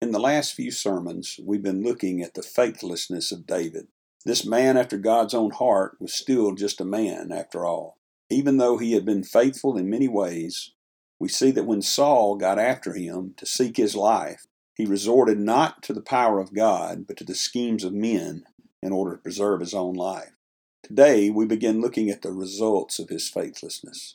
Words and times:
In 0.00 0.12
the 0.12 0.20
last 0.20 0.54
few 0.54 0.70
sermons, 0.70 1.40
we've 1.42 1.62
been 1.62 1.82
looking 1.82 2.22
at 2.22 2.34
the 2.34 2.42
faithlessness 2.42 3.32
of 3.32 3.48
David. 3.48 3.88
This 4.24 4.46
man 4.46 4.76
after 4.76 4.96
God's 4.96 5.34
own 5.34 5.50
heart 5.50 5.96
was 5.98 6.14
still 6.14 6.54
just 6.54 6.80
a 6.80 6.84
man 6.84 7.32
after 7.32 7.64
all. 7.64 7.98
Even 8.30 8.58
though 8.58 8.78
he 8.78 8.92
had 8.92 9.04
been 9.04 9.24
faithful 9.24 9.76
in 9.76 9.90
many 9.90 10.06
ways, 10.06 10.70
we 11.18 11.28
see 11.28 11.50
that 11.50 11.66
when 11.66 11.82
Saul 11.82 12.36
got 12.36 12.60
after 12.60 12.92
him 12.92 13.34
to 13.38 13.44
seek 13.44 13.76
his 13.76 13.96
life, 13.96 14.46
he 14.76 14.86
resorted 14.86 15.40
not 15.40 15.82
to 15.82 15.92
the 15.92 16.00
power 16.00 16.38
of 16.38 16.54
God, 16.54 17.04
but 17.08 17.16
to 17.16 17.24
the 17.24 17.34
schemes 17.34 17.82
of 17.82 17.92
men 17.92 18.44
in 18.80 18.92
order 18.92 19.16
to 19.16 19.22
preserve 19.22 19.58
his 19.58 19.74
own 19.74 19.94
life. 19.94 20.36
Today, 20.84 21.28
we 21.28 21.44
begin 21.44 21.80
looking 21.80 22.08
at 22.08 22.22
the 22.22 22.30
results 22.30 23.00
of 23.00 23.08
his 23.08 23.28
faithlessness. 23.28 24.14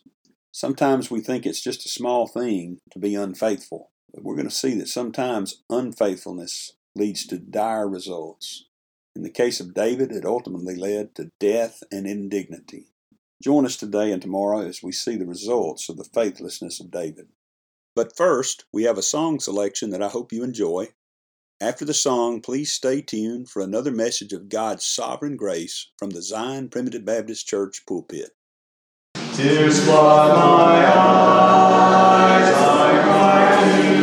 Sometimes 0.49 1.11
we 1.11 1.19
think 1.19 1.45
it's 1.45 1.61
just 1.61 1.85
a 1.85 1.89
small 1.89 2.25
thing 2.25 2.77
to 2.91 2.99
be 2.99 3.15
unfaithful. 3.15 3.89
We're 4.15 4.35
going 4.35 4.49
to 4.49 4.55
see 4.55 4.75
that 4.75 4.87
sometimes 4.87 5.63
unfaithfulness 5.69 6.73
leads 6.95 7.25
to 7.27 7.37
dire 7.37 7.87
results. 7.87 8.65
In 9.15 9.23
the 9.23 9.29
case 9.29 9.59
of 9.59 9.73
David, 9.73 10.11
it 10.11 10.25
ultimately 10.25 10.75
led 10.75 11.15
to 11.15 11.31
death 11.39 11.83
and 11.91 12.07
indignity. 12.07 12.87
Join 13.43 13.65
us 13.65 13.75
today 13.75 14.11
and 14.11 14.21
tomorrow 14.21 14.61
as 14.61 14.81
we 14.81 14.91
see 14.91 15.15
the 15.15 15.25
results 15.25 15.89
of 15.89 15.97
the 15.97 16.03
faithlessness 16.03 16.79
of 16.79 16.91
David. 16.91 17.27
But 17.95 18.15
first, 18.15 18.65
we 18.71 18.83
have 18.83 18.97
a 18.97 19.03
song 19.03 19.39
selection 19.39 19.89
that 19.89 20.01
I 20.01 20.07
hope 20.07 20.31
you 20.31 20.43
enjoy. 20.43 20.89
After 21.61 21.85
the 21.85 21.93
song, 21.93 22.41
please 22.41 22.73
stay 22.73 23.01
tuned 23.01 23.49
for 23.49 23.61
another 23.61 23.91
message 23.91 24.33
of 24.33 24.49
God's 24.49 24.85
sovereign 24.85 25.35
grace 25.35 25.89
from 25.97 26.11
the 26.11 26.21
Zion 26.21 26.69
Primitive 26.69 27.05
Baptist 27.05 27.47
Church 27.47 27.83
pulpit. 27.87 28.31
Tears 29.33 29.83
flood 29.83 30.35
my 30.35 30.85
eyes, 30.85 32.53
I 32.55 33.01
cry 33.03 33.97
to 33.97 34.02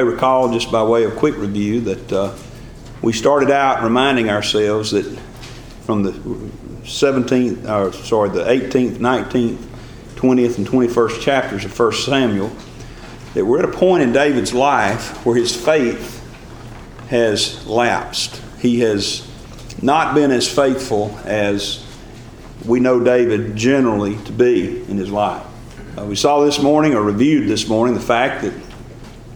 may 0.00 0.10
recall, 0.10 0.50
just 0.50 0.72
by 0.72 0.82
way 0.82 1.04
of 1.04 1.14
quick 1.16 1.36
review, 1.36 1.80
that 1.82 2.12
uh, 2.12 2.34
we 3.02 3.12
started 3.12 3.50
out 3.50 3.82
reminding 3.82 4.30
ourselves 4.30 4.92
that 4.92 5.04
from 5.82 6.02
the 6.02 6.12
17th, 6.12 7.68
or 7.68 7.92
sorry, 7.92 8.30
the 8.30 8.44
18th, 8.44 8.96
19th, 8.96 9.56
20th, 10.14 10.56
and 10.56 10.66
21st 10.66 11.20
chapters 11.20 11.64
of 11.66 11.78
1 11.78 11.92
Samuel, 11.92 12.50
that 13.34 13.44
we're 13.44 13.58
at 13.58 13.66
a 13.66 13.72
point 13.72 14.02
in 14.02 14.10
David's 14.10 14.54
life 14.54 15.24
where 15.26 15.36
his 15.36 15.54
faith 15.54 16.16
has 17.08 17.66
lapsed. 17.66 18.40
He 18.58 18.80
has 18.80 19.30
not 19.82 20.14
been 20.14 20.30
as 20.30 20.48
faithful 20.48 21.18
as 21.24 21.84
we 22.64 22.80
know 22.80 23.04
David 23.04 23.54
generally 23.54 24.16
to 24.24 24.32
be 24.32 24.82
in 24.84 24.96
his 24.96 25.10
life. 25.10 25.44
Uh, 25.98 26.06
we 26.06 26.16
saw 26.16 26.42
this 26.42 26.62
morning, 26.62 26.94
or 26.94 27.02
reviewed 27.02 27.48
this 27.48 27.68
morning, 27.68 27.94
the 27.94 28.00
fact 28.00 28.42
that 28.42 28.69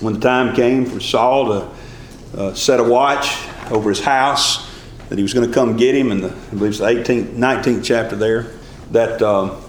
when 0.05 0.15
the 0.15 0.21
time 0.21 0.55
came 0.55 0.85
for 0.85 1.01
Saul 1.01 1.47
to 1.47 2.39
uh, 2.39 2.55
set 2.55 2.79
a 2.79 2.85
watch 2.85 3.39
over 3.71 3.89
his 3.89 4.01
house, 4.01 4.71
that 5.09 5.17
he 5.17 5.23
was 5.23 5.33
going 5.33 5.49
to 5.49 5.53
come 5.53 5.77
get 5.77 5.95
him 5.95 6.13
in 6.13 6.21
the, 6.21 6.29
I 6.29 6.51
believe 6.51 6.71
it's 6.71 6.79
the 6.79 6.85
18th, 6.85 7.35
19th 7.35 7.85
chapter 7.85 8.15
there, 8.15 8.53
that 8.91 9.23
um, 9.23 9.63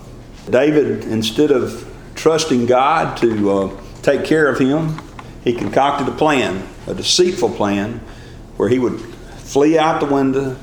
David, 0.49 1.05
instead 1.05 1.51
of 1.51 1.89
trusting 2.15 2.65
God 2.65 3.17
to 3.17 3.51
uh, 3.51 3.81
take 4.01 4.25
care 4.25 4.47
of 4.47 4.59
him, 4.59 4.99
he 5.43 5.53
concocted 5.53 6.07
a 6.07 6.11
plan, 6.11 6.67
a 6.85 6.93
deceitful 6.93 7.51
plan, 7.51 8.01
where 8.57 8.67
he 8.67 8.77
would 8.77 8.99
flee 9.37 9.77
out 9.77 10.01
the 10.01 10.05
window, 10.05 10.57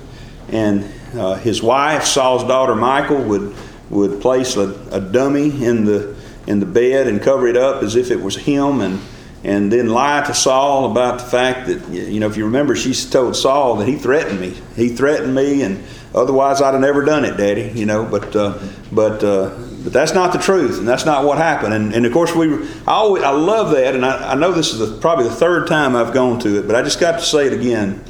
and 0.48 0.84
uh, 1.14 1.36
his 1.36 1.62
wife, 1.62 2.04
Saul's 2.04 2.44
daughter 2.44 2.74
Michal, 2.74 3.22
would 3.24 3.54
would 3.88 4.22
place 4.22 4.56
a, 4.56 4.70
a 4.90 5.00
dummy 5.00 5.64
in 5.64 5.84
the 5.84 6.16
in 6.46 6.60
the 6.60 6.66
bed 6.66 7.06
and 7.06 7.20
cover 7.20 7.46
it 7.46 7.56
up 7.56 7.82
as 7.82 7.94
if 7.94 8.10
it 8.10 8.20
was 8.20 8.36
him, 8.36 8.80
and 8.80 9.00
and 9.44 9.72
then 9.72 9.88
lie 9.88 10.22
to 10.22 10.34
Saul 10.34 10.90
about 10.90 11.18
the 11.18 11.24
fact 11.24 11.66
that 11.66 11.88
you 11.88 12.20
know 12.20 12.28
if 12.28 12.36
you 12.36 12.44
remember 12.44 12.76
she 12.76 12.94
told 12.94 13.36
Saul 13.36 13.76
that 13.76 13.88
he 13.88 13.96
threatened 13.96 14.40
me. 14.40 14.54
He 14.76 14.90
threatened 14.90 15.34
me 15.34 15.62
and 15.62 15.82
otherwise 16.14 16.62
I'd 16.62 16.72
have 16.72 16.80
never 16.80 17.04
done 17.04 17.24
it 17.24 17.36
daddy 17.36 17.72
you 17.74 17.86
know 17.86 18.04
but 18.04 18.34
uh, 18.36 18.58
but 18.92 19.22
uh, 19.24 19.50
but 19.82 19.92
that's 19.92 20.14
not 20.14 20.32
the 20.32 20.38
truth 20.38 20.78
and 20.78 20.86
that's 20.86 21.04
not 21.04 21.24
what 21.24 21.38
happened. 21.38 21.74
And, 21.74 21.92
and 21.92 22.06
of 22.06 22.12
course 22.12 22.34
we 22.34 22.54
I 22.86 22.92
always 22.92 23.22
I 23.22 23.30
love 23.30 23.72
that 23.72 23.94
and 23.94 24.04
I, 24.04 24.32
I 24.32 24.34
know 24.34 24.52
this 24.52 24.72
is 24.72 24.78
the, 24.78 25.00
probably 25.00 25.24
the 25.24 25.34
third 25.34 25.66
time 25.66 25.96
I've 25.96 26.14
gone 26.14 26.38
to 26.40 26.58
it 26.58 26.66
but 26.66 26.76
I 26.76 26.82
just 26.82 27.00
got 27.00 27.12
to 27.12 27.24
say 27.24 27.46
it 27.46 27.52
again 27.52 28.04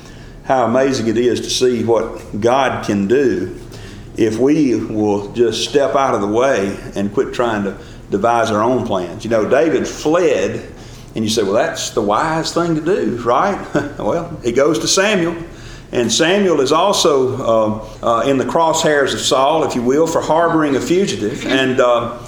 how 0.45 0.67
amazing 0.67 1.07
it 1.07 1.17
is 1.17 1.41
to 1.41 1.51
see 1.51 1.85
what 1.85 2.41
God 2.41 2.85
can 2.85 3.07
do 3.07 3.59
if 4.17 4.39
we 4.39 4.75
will 4.75 5.33
just 5.33 5.67
step 5.67 5.95
out 5.95 6.15
of 6.15 6.21
the 6.21 6.27
way 6.27 6.79
and 6.95 7.15
quit 7.15 7.33
trying 7.33 7.65
to 7.65 7.79
devise 8.11 8.51
our 8.51 8.63
own 8.63 8.87
plans. 8.87 9.25
You 9.25 9.31
know 9.31 9.49
David 9.49 9.89
fled 9.89 10.72
and 11.15 11.25
you 11.25 11.31
say, 11.31 11.43
well, 11.43 11.53
that's 11.53 11.91
the 11.91 12.03
wise 12.03 12.55
thing 12.55 12.75
to 12.75 12.81
do, 12.81 13.17
right? 13.23 13.59
well, 13.99 14.39
he 14.43 14.53
goes 14.53 14.79
to 14.81 14.89
Samuel. 14.89 15.37
And 15.93 16.11
Samuel 16.11 16.63
is 16.63 16.73
also 16.73 17.37
uh, 17.37 17.89
uh, 18.03 18.21
in 18.23 18.39
the 18.39 18.45
crosshairs 18.45 19.13
of 19.13 19.21
Saul, 19.21 19.65
if 19.65 19.75
you 19.75 19.83
will, 19.83 20.07
for 20.07 20.23
harboring 20.23 20.75
a 20.77 20.81
fugitive. 20.81 21.45
And, 21.45 21.81
uh, 21.81 22.19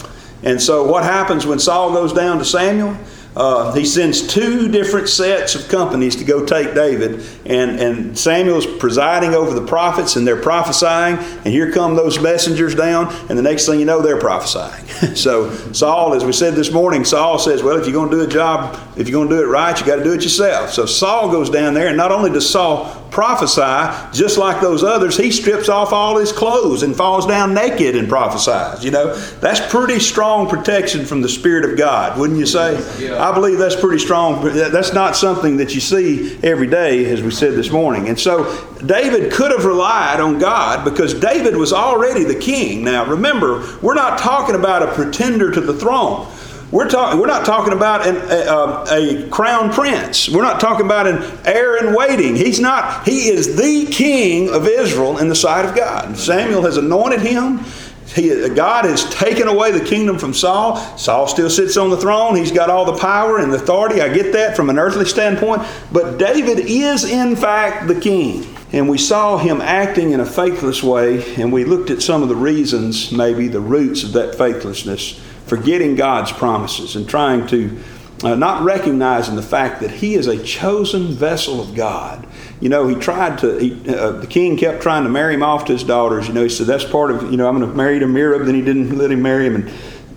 and 0.42 0.60
so, 0.60 0.86
what 0.86 1.02
happens 1.02 1.46
when 1.46 1.58
Saul 1.58 1.92
goes 1.92 2.12
down 2.12 2.36
to 2.38 2.44
Samuel? 2.44 2.94
Uh, 3.36 3.72
he 3.75 3.84
sends 3.84 4.26
two 4.26 4.69
different 4.69 5.08
sets 5.08 5.56
of 5.56 5.69
companies 5.69 6.16
to 6.16 6.25
go 6.25 6.44
take 6.44 6.75
David, 6.75 7.25
and, 7.44 7.81
and 7.81 8.16
Samuel's 8.16 8.66
presiding 8.66 9.34
over 9.34 9.52
the 9.52 9.66
prophets, 9.66 10.14
and 10.14 10.26
they're 10.26 10.40
prophesying, 10.40 11.16
and 11.16 11.46
here 11.46 11.72
come 11.72 11.96
those 11.96 12.20
messengers 12.20 12.75
down, 12.75 13.12
and 13.28 13.36
the 13.36 13.42
next 13.42 13.66
thing 13.66 13.81
you 13.81 13.86
know, 13.86 14.00
they're 14.00 14.20
prophesying. 14.20 14.86
so 15.16 15.50
Saul, 15.72 16.14
as 16.14 16.25
we 16.25 16.32
said 16.32 16.54
this 16.54 16.70
morning, 16.70 17.04
Saul 17.04 17.38
says, 17.40 17.62
well, 17.62 17.76
if 17.76 17.86
you're 17.86 17.92
going 17.92 18.10
to 18.10 18.16
do 18.16 18.22
a 18.22 18.28
job, 18.28 18.78
if 18.96 19.08
you're 19.08 19.19
going 19.19 19.28
to 19.28 19.36
do 19.36 19.42
it 19.42 19.46
right, 19.46 19.78
you 19.78 19.84
got 19.84 19.96
to 19.96 20.04
do 20.04 20.12
it 20.12 20.22
yourself. 20.22 20.70
So 20.70 20.86
Saul 20.86 21.31
goes 21.31 21.50
down 21.50 21.75
there, 21.75 21.88
and 21.88 21.96
not 21.96 22.12
only 22.12 22.31
does 22.31 22.48
Saul 22.48 23.04
prophesy, 23.14 24.12
just 24.12 24.37
like 24.37 24.61
those 24.61 24.82
others, 24.82 25.16
he 25.16 25.31
strips 25.31 25.69
off 25.69 25.93
all 25.93 26.16
his 26.16 26.32
clothes 26.32 26.82
and 26.82 26.96
falls 26.96 27.27
down 27.27 27.55
naked 27.55 27.94
and 27.94 28.08
prophesies. 28.08 28.84
You 28.84 28.91
know, 28.91 29.15
that's 29.41 29.60
pretty 29.72 30.00
strong 30.00 30.48
protection 30.48 31.06
from 31.06 31.22
the 31.22 31.29
Spirit 31.29 31.65
of 31.65 31.79
God, 31.79 32.19
wouldn't 32.19 32.41
you 32.41 32.44
say? 32.44 32.74
Yeah. 32.98 33.22
I 33.22 33.32
believe 33.32 33.58
that's 33.58 33.77
pretty 33.77 34.00
strong. 34.00 34.44
That's 34.44 34.93
not 34.93 35.15
something 35.15 35.58
that 35.58 35.74
you 35.74 35.81
see 35.81 36.36
every 36.43 36.67
day, 36.67 37.06
as 37.06 37.22
we 37.22 37.31
said 37.31 37.55
this 37.55 37.70
morning. 37.70 38.08
And 38.08 38.19
so 38.19 38.44
David 38.84 39.32
could 39.32 39.53
have 39.53 39.65
relied 39.65 40.19
on 40.19 40.41
God 40.41 40.84
because 40.84 41.15
David 41.15 41.56
was 41.56 41.72
already 41.72 42.24
the 42.24 42.34
king. 42.34 42.82
Now, 42.82 43.06
remember, 43.06 43.65
we're 43.81 43.94
not 43.94 44.19
talking 44.19 44.56
about 44.56 44.82
a 44.82 44.93
pretender 44.93 45.53
to 45.53 45.60
the 45.60 45.74
throne. 45.74 46.27
We're, 46.74 46.88
talking, 46.88 47.20
we're 47.20 47.28
not 47.28 47.46
talking 47.46 47.72
about 47.72 48.04
an, 48.04 48.16
a, 48.16 48.52
um, 48.52 48.86
a, 48.90 49.28
crown 49.31 49.72
prince. 49.72 50.28
We're 50.28 50.43
not 50.43 50.60
talking 50.60 50.84
about 50.84 51.06
an 51.06 51.22
heir 51.46 51.76
in 51.76 51.94
waiting. 51.94 52.34
He's 52.34 52.58
not, 52.58 53.06
he 53.06 53.28
is 53.28 53.54
the 53.54 53.86
king 53.93 54.52
of 54.52 54.66
Israel 54.66 55.19
in 55.19 55.28
the 55.28 55.36
sight 55.36 55.66
of 55.66 55.76
God. 55.76 56.16
Samuel 56.16 56.62
has 56.62 56.76
anointed 56.76 57.20
him. 57.20 57.60
He, 58.08 58.48
God 58.48 58.86
has 58.86 59.08
taken 59.14 59.46
away 59.46 59.70
the 59.70 59.84
kingdom 59.84 60.19
from 60.19 60.34
Saul. 60.34 60.78
Saul 60.98 61.28
still 61.28 61.48
sits 61.48 61.76
on 61.76 61.90
the 61.90 61.96
throne. 61.96 62.34
He's 62.34 62.50
got 62.50 62.70
all 62.70 62.84
the 62.84 62.98
power 62.98 63.38
and 63.38 63.52
the 63.52 63.56
authority. 63.58 64.00
I 64.00 64.12
get 64.12 64.32
that 64.32 64.56
from 64.56 64.69
an 64.69 64.76
earthly 64.76 65.04
standpoint. 65.04 65.62
But 65.93 66.19
David 66.19 66.58
is, 66.58 67.04
in 67.04 67.36
fact, 67.36 67.86
the 67.86 68.00
king. 68.00 68.52
And 68.72 68.88
we 68.88 68.98
saw 68.98 69.38
him 69.38 69.60
acting 69.60 70.10
in 70.10 70.19
a 70.19 70.26
faithless 70.26 70.82
way, 70.82 71.36
and 71.36 71.52
we 71.52 71.64
looked 71.64 71.90
at 71.90 72.02
some 72.02 72.24
of 72.24 72.28
the 72.28 72.34
reasons, 72.34 73.12
maybe 73.12 73.46
the 73.46 73.60
roots 73.60 74.02
of 74.02 74.14
that 74.14 74.34
faithlessness 74.34 75.20
forgetting 75.46 75.94
God's 75.94 76.32
promises 76.32 76.96
and 76.96 77.08
trying 77.08 77.46
to 77.48 77.79
uh, 78.22 78.34
not 78.34 78.63
recognizing 78.63 79.36
the 79.36 79.43
fact 79.43 79.81
that 79.81 79.91
he 79.91 80.15
is 80.15 80.27
a 80.27 80.43
chosen 80.43 81.08
vessel 81.08 81.60
of 81.60 81.74
God. 81.74 82.27
You 82.60 82.69
know, 82.70 82.86
he 82.86 82.94
tried 82.94 83.39
to, 83.41 83.58
he, 83.58 83.72
uh, 83.89 84.13
the 84.13 84.27
king 84.27 84.56
kept 84.56 84.82
trying 84.82 85.03
to 85.03 85.10
marry 85.10 85.34
him 85.34 85.43
off 85.43 85.67
to 85.67 85.72
his 85.72 85.84
daughters. 85.84 86.27
You 86.29 86.34
know, 86.34 86.43
he 86.43 86.48
said, 86.48 86.67
that's 86.67 86.84
part 86.84 87.10
of, 87.10 87.31
you 87.31 87.36
know, 87.36 87.46
I'm 87.46 87.58
going 87.58 87.69
to 87.69 87.77
marry 87.77 87.98
to. 87.98 88.06
Then 88.06 88.55
he 88.55 88.63
didn't 88.63 88.96
let 88.96 89.10
him 89.10 89.20
marry 89.20 89.46
him. 89.46 89.56
And, 89.56 89.70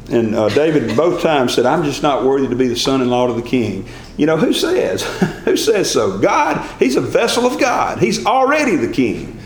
and 0.09 0.35
uh, 0.35 0.49
David 0.49 0.95
both 0.97 1.21
times 1.21 1.53
said, 1.53 1.65
I'm 1.65 1.83
just 1.83 2.01
not 2.01 2.23
worthy 2.23 2.47
to 2.47 2.55
be 2.55 2.67
the 2.67 2.77
son 2.77 3.01
in 3.01 3.09
law 3.09 3.27
to 3.27 3.33
the 3.33 3.41
king. 3.41 3.89
You 4.15 4.25
know, 4.25 4.37
who 4.37 4.53
says? 4.53 5.03
who 5.43 5.57
says 5.57 5.91
so? 5.91 6.17
God, 6.19 6.65
he's 6.79 6.95
a 6.95 7.01
vessel 7.01 7.45
of 7.45 7.59
God. 7.59 7.99
He's 7.99 8.25
already 8.25 8.77
the 8.77 8.91
king. 8.91 9.39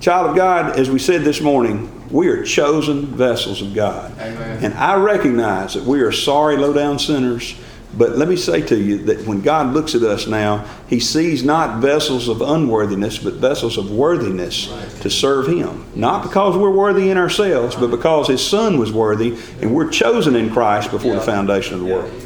Child 0.00 0.30
of 0.30 0.36
God, 0.36 0.78
as 0.78 0.90
we 0.90 0.98
said 0.98 1.22
this 1.22 1.40
morning, 1.40 1.92
we 2.10 2.28
are 2.28 2.44
chosen 2.44 3.06
vessels 3.06 3.62
of 3.62 3.74
God. 3.74 4.12
Amen. 4.18 4.64
And 4.64 4.74
I 4.74 4.96
recognize 4.96 5.74
that 5.74 5.84
we 5.84 6.00
are 6.00 6.12
sorry, 6.12 6.56
low 6.56 6.72
down 6.72 6.98
sinners. 6.98 7.58
But 7.96 8.18
let 8.18 8.28
me 8.28 8.36
say 8.36 8.60
to 8.60 8.76
you 8.76 8.98
that 9.04 9.26
when 9.26 9.40
God 9.40 9.72
looks 9.72 9.94
at 9.94 10.02
us 10.02 10.26
now, 10.26 10.66
He 10.86 11.00
sees 11.00 11.42
not 11.42 11.80
vessels 11.80 12.28
of 12.28 12.42
unworthiness, 12.42 13.16
but 13.18 13.34
vessels 13.34 13.78
of 13.78 13.90
worthiness 13.90 14.68
right. 14.68 14.88
to 15.00 15.08
serve 15.08 15.46
Him. 15.46 15.86
Not 15.94 16.22
because 16.22 16.56
we're 16.56 16.72
worthy 16.72 17.10
in 17.10 17.16
ourselves, 17.16 17.74
but 17.74 17.90
because 17.90 18.28
His 18.28 18.46
Son 18.46 18.78
was 18.78 18.92
worthy 18.92 19.38
and 19.62 19.74
we're 19.74 19.88
chosen 19.88 20.36
in 20.36 20.50
Christ 20.50 20.90
before 20.90 21.12
yeah. 21.12 21.20
the 21.20 21.24
foundation 21.24 21.74
of 21.74 21.80
the 21.80 21.86
world. 21.86 22.22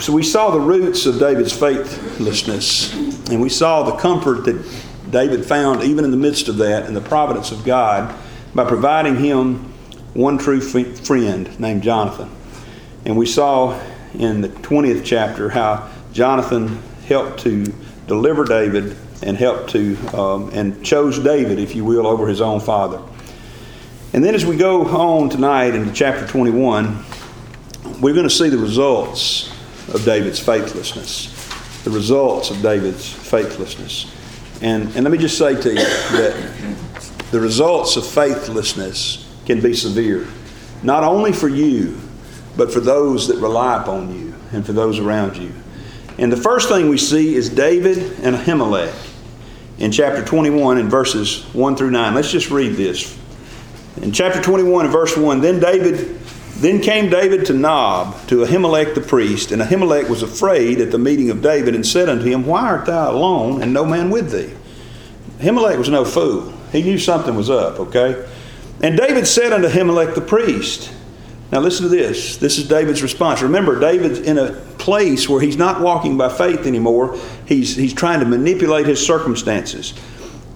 So 0.00 0.12
we 0.12 0.22
saw 0.22 0.50
the 0.50 0.60
roots 0.60 1.06
of 1.06 1.18
David's 1.18 1.52
faithlessness, 1.52 2.92
and 3.30 3.40
we 3.40 3.48
saw 3.48 3.84
the 3.84 3.96
comfort 3.96 4.44
that 4.44 4.64
David 5.10 5.44
found 5.44 5.82
even 5.82 6.04
in 6.04 6.10
the 6.10 6.16
midst 6.16 6.48
of 6.48 6.56
that 6.56 6.86
in 6.86 6.94
the 6.94 7.00
providence 7.00 7.52
of 7.52 7.64
God 7.64 8.14
by 8.56 8.64
providing 8.64 9.16
him 9.16 9.56
one 10.14 10.38
true 10.38 10.62
friend 10.62 11.60
named 11.60 11.82
Jonathan. 11.82 12.30
And 13.04 13.16
we 13.16 13.26
saw 13.26 13.78
in 14.14 14.40
the 14.40 14.48
20th 14.48 15.04
chapter 15.04 15.50
how 15.50 15.88
Jonathan 16.12 16.82
helped 17.06 17.40
to 17.40 17.66
deliver 18.06 18.44
David 18.44 18.96
and 19.22 19.36
helped 19.36 19.70
to, 19.70 19.96
um, 20.14 20.50
and 20.54 20.82
chose 20.82 21.18
David, 21.18 21.58
if 21.58 21.74
you 21.74 21.84
will, 21.84 22.06
over 22.06 22.26
his 22.26 22.40
own 22.40 22.60
father. 22.60 23.02
And 24.14 24.24
then 24.24 24.34
as 24.34 24.46
we 24.46 24.56
go 24.56 24.86
on 24.86 25.28
tonight 25.28 25.74
into 25.74 25.92
chapter 25.92 26.26
21, 26.26 27.04
we're 28.00 28.14
going 28.14 28.28
to 28.28 28.30
see 28.30 28.48
the 28.48 28.58
results 28.58 29.52
of 29.92 30.02
David's 30.06 30.40
faithlessness. 30.40 31.32
The 31.84 31.90
results 31.90 32.50
of 32.50 32.62
David's 32.62 33.12
faithlessness. 33.12 34.10
And, 34.62 34.84
and 34.94 35.04
let 35.04 35.10
me 35.10 35.18
just 35.18 35.36
say 35.36 35.60
to 35.60 35.68
you 35.68 35.74
that 35.74 36.85
the 37.36 37.42
results 37.42 37.96
of 37.96 38.06
faithlessness 38.06 39.30
can 39.44 39.60
be 39.60 39.74
severe, 39.74 40.26
not 40.82 41.04
only 41.04 41.34
for 41.34 41.48
you, 41.48 42.00
but 42.56 42.72
for 42.72 42.80
those 42.80 43.28
that 43.28 43.36
rely 43.36 43.78
upon 43.78 44.10
you 44.18 44.32
and 44.52 44.64
for 44.64 44.72
those 44.72 44.98
around 44.98 45.36
you. 45.36 45.52
And 46.16 46.32
the 46.32 46.38
first 46.38 46.70
thing 46.70 46.88
we 46.88 46.96
see 46.96 47.34
is 47.34 47.50
David 47.50 47.98
and 48.22 48.34
Ahimelech 48.34 48.96
in 49.76 49.92
chapter 49.92 50.24
21 50.24 50.78
in 50.78 50.88
verses 50.88 51.42
1 51.52 51.76
through 51.76 51.90
9. 51.90 52.14
Let's 52.14 52.32
just 52.32 52.50
read 52.50 52.76
this. 52.76 53.18
In 54.00 54.12
chapter 54.12 54.40
21 54.40 54.86
and 54.86 54.92
verse 54.92 55.14
1, 55.14 55.42
then 55.42 55.60
David 55.60 56.18
then 56.54 56.80
came 56.80 57.10
David 57.10 57.44
to 57.46 57.52
Nob, 57.52 58.16
to 58.28 58.46
Ahimelech 58.46 58.94
the 58.94 59.02
priest, 59.02 59.52
and 59.52 59.60
Ahimelech 59.60 60.08
was 60.08 60.22
afraid 60.22 60.80
at 60.80 60.90
the 60.90 60.98
meeting 60.98 61.28
of 61.28 61.42
David, 61.42 61.74
and 61.74 61.86
said 61.86 62.08
unto 62.08 62.24
him, 62.24 62.46
Why 62.46 62.62
art 62.62 62.86
thou 62.86 63.10
alone, 63.10 63.60
and 63.60 63.74
no 63.74 63.84
man 63.84 64.08
with 64.08 64.30
thee? 64.32 64.56
Ahimelech 65.38 65.76
was 65.76 65.90
no 65.90 66.06
fool. 66.06 66.55
He 66.76 66.82
knew 66.82 66.98
something 66.98 67.34
was 67.34 67.48
up, 67.48 67.80
okay? 67.80 68.28
And 68.82 68.98
David 68.98 69.26
said 69.26 69.50
unto 69.50 69.66
Ahimelech 69.66 70.14
the 70.14 70.20
priest, 70.20 70.92
Now, 71.50 71.60
listen 71.60 71.84
to 71.84 71.88
this. 71.88 72.36
This 72.36 72.58
is 72.58 72.68
David's 72.68 73.02
response. 73.02 73.40
Remember, 73.40 73.80
David's 73.80 74.18
in 74.18 74.36
a 74.36 74.52
place 74.76 75.26
where 75.26 75.40
he's 75.40 75.56
not 75.56 75.80
walking 75.80 76.18
by 76.18 76.28
faith 76.28 76.66
anymore, 76.66 77.18
he's, 77.46 77.74
he's 77.76 77.94
trying 77.94 78.20
to 78.20 78.26
manipulate 78.26 78.86
his 78.86 79.04
circumstances. 79.04 79.94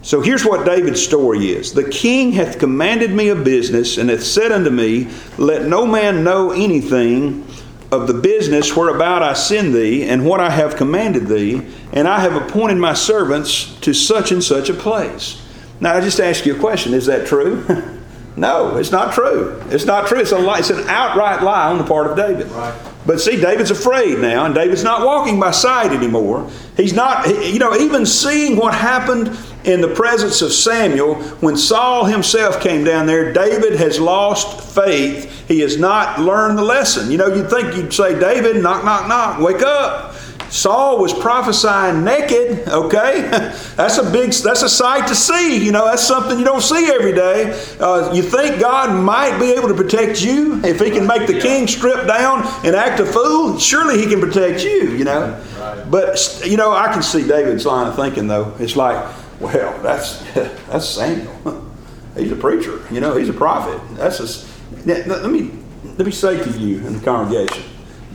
So 0.03 0.21
here's 0.21 0.45
what 0.45 0.67
David's 0.67 1.03
story 1.03 1.53
is 1.53 1.73
The 1.73 1.89
king 1.89 2.33
hath 2.33 2.59
commanded 2.59 3.13
me 3.13 3.29
a 3.29 3.35
business, 3.35 3.97
and 3.97 4.11
hath 4.11 4.23
said 4.23 4.53
unto 4.53 4.71
me, 4.71 5.09
Let 5.39 5.65
no 5.67 5.87
man 5.87 6.23
know 6.23 6.51
anything 6.51 7.47
of 7.91 8.07
the 8.07 8.15
business 8.15 8.77
whereabout 8.77 9.23
I 9.23 9.33
send 9.33 9.75
thee, 9.75 10.05
and 10.05 10.27
what 10.27 10.41
I 10.41 10.51
have 10.51 10.77
commanded 10.77 11.29
thee, 11.29 11.67
and 11.95 12.07
I 12.07 12.21
have 12.21 12.37
appointed 12.37 12.77
my 12.77 12.93
servants 12.93 13.75
to 13.81 13.95
such 13.95 14.33
and 14.33 14.45
such 14.45 14.69
a 14.69 14.75
place. 14.75 15.41
Now, 15.81 15.95
I 15.95 16.01
just 16.01 16.21
ask 16.21 16.45
you 16.47 16.57
a 16.57 16.59
question 16.59 16.95
is 16.95 17.07
that 17.07 17.27
true? 17.27 17.65
No, 18.37 18.77
it's 18.77 18.93
not 18.93 19.13
true. 19.13 19.61
It's 19.71 19.85
not 19.85 20.07
true. 20.07 20.21
It's, 20.21 20.33
a 20.33 20.39
lie. 20.39 20.61
it's 20.61 20.71
an 20.71 20.89
outright 20.89 21.43
lie 21.43 21.71
on 21.71 21.79
the 21.79 21.85
part 21.85 22.07
of 22.07 22.17
David. 22.17 22.47
Right. 22.49 22.75
But 23.05 23.21
see, 23.21 23.41
David's 23.41 23.71
afraid 23.71 24.19
now, 24.19 24.47
and 24.47 24.55
David's 24.55 24.85
not 24.85 25.05
walking 25.05 25.41
by 25.41 25.51
sight 25.51 25.91
anymore. 25.91 26.49
He's 26.77 26.93
not, 26.93 27.27
you 27.27 27.59
know, 27.59 27.75
even 27.77 28.07
seeing 28.07 28.57
what 28.57 28.73
happened 28.73 29.37
in 29.65 29.81
the 29.81 29.95
presence 29.95 30.43
of 30.43 30.53
Samuel 30.53 31.17
when 31.41 31.57
Saul 31.57 32.05
himself 32.05 32.61
came 32.63 32.85
down 32.85 33.07
there, 33.07 33.33
David 33.33 33.75
has 33.79 33.99
lost 33.99 34.75
faith. 34.75 35.49
He 35.49 35.61
has 35.61 35.79
not 35.79 36.21
learned 36.21 36.57
the 36.57 36.63
lesson. 36.63 37.11
You 37.11 37.19
know, 37.19 37.27
you'd 37.27 37.51
think 37.51 37.75
you'd 37.75 37.93
say, 37.93 38.19
David, 38.19 38.63
knock, 38.63 38.85
knock, 38.85 39.09
knock, 39.09 39.41
wake 39.41 39.63
up. 39.63 40.10
Saul 40.51 40.99
was 40.99 41.15
prophesying 41.15 42.03
naked, 42.05 42.69
okay? 42.69 43.23
that's 43.77 43.99
a 43.99 44.11
big, 44.11 44.33
that's 44.33 44.63
a 44.63 44.69
sight 44.69 45.07
to 45.09 45.15
see. 45.15 45.65
You 45.65 45.71
know, 45.71 45.85
that's 45.85 46.03
something 46.03 46.39
you 46.39 46.45
don't 46.45 46.61
see 46.61 46.91
every 46.93 47.13
day. 47.13 47.59
Uh, 47.79 48.13
you 48.13 48.23
think 48.23 48.61
God 48.61 49.01
might 49.03 49.39
be 49.39 49.53
able 49.53 49.69
to 49.69 49.75
protect 49.75 50.23
you 50.23 50.61
if 50.65 50.81
he 50.81 50.91
can 50.91 51.07
make 51.07 51.27
the 51.29 51.41
king 51.41 51.69
strip 51.69 52.07
down 52.07 52.43
and 52.65 52.75
act 52.75 52.99
a 53.01 53.07
fool? 53.07 53.59
Surely 53.59 53.99
he 53.99 54.07
can 54.07 54.21
protect 54.21 54.65
you, 54.65 54.91
you 54.91 55.05
know? 55.05 55.41
But, 55.89 56.43
you 56.45 56.57
know, 56.57 56.73
I 56.73 56.93
can 56.93 57.03
see 57.03 57.27
David's 57.27 57.65
line 57.65 57.87
of 57.87 57.95
thinking, 57.95 58.27
though. 58.27 58.55
It's 58.59 58.75
like, 58.75 58.97
well, 59.41 59.81
that's, 59.83 60.19
that's 60.35 60.89
Samuel. 60.89 61.67
He's 62.17 62.33
a 62.33 62.37
preacher, 62.37 62.83
you 62.91 63.01
know, 63.01 63.17
he's 63.17 63.29
a 63.29 63.33
prophet. 63.33 63.81
That's 63.97 64.19
a, 64.19 64.49
let 64.85 65.31
me, 65.31 65.53
let 65.97 66.05
me 66.05 66.11
say 66.11 66.43
to 66.43 66.51
you 66.59 66.79
in 66.79 66.95
the 66.95 67.05
congregation, 67.05 67.63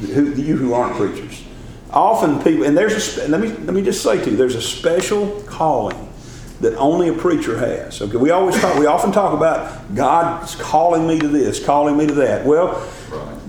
who, 0.02 0.34
you 0.34 0.58
who 0.58 0.74
aren't 0.74 0.98
preachers, 0.98 1.45
often 1.96 2.44
people, 2.44 2.66
and 2.66 2.78
there's 2.78 3.18
a, 3.18 3.28
let 3.30 3.42
me 3.42 3.50
let 3.50 3.74
me 3.74 3.82
just 3.82 4.04
say 4.04 4.24
to 4.24 4.32
you, 4.32 4.38
there's 4.38 4.56
a 4.56 4.62
special 4.62 5.42
calling 5.44 6.12
that 6.62 6.76
only 6.76 7.10
a 7.10 7.14
preacher 7.14 7.58
has. 7.58 8.02
Okay, 8.02 8.18
we 8.18 8.32
always 8.32 8.60
talk, 8.60 8.78
we 8.78 8.86
often 8.86 9.12
talk 9.12 9.34
about 9.34 9.94
God's 9.96 10.56
calling 10.56 11.08
me 11.08 11.20
to 11.20 11.28
this, 11.28 11.64
calling 11.64 11.98
me 11.98 12.08
to 12.08 12.14
that. 12.16 12.46
Well, 12.46 12.88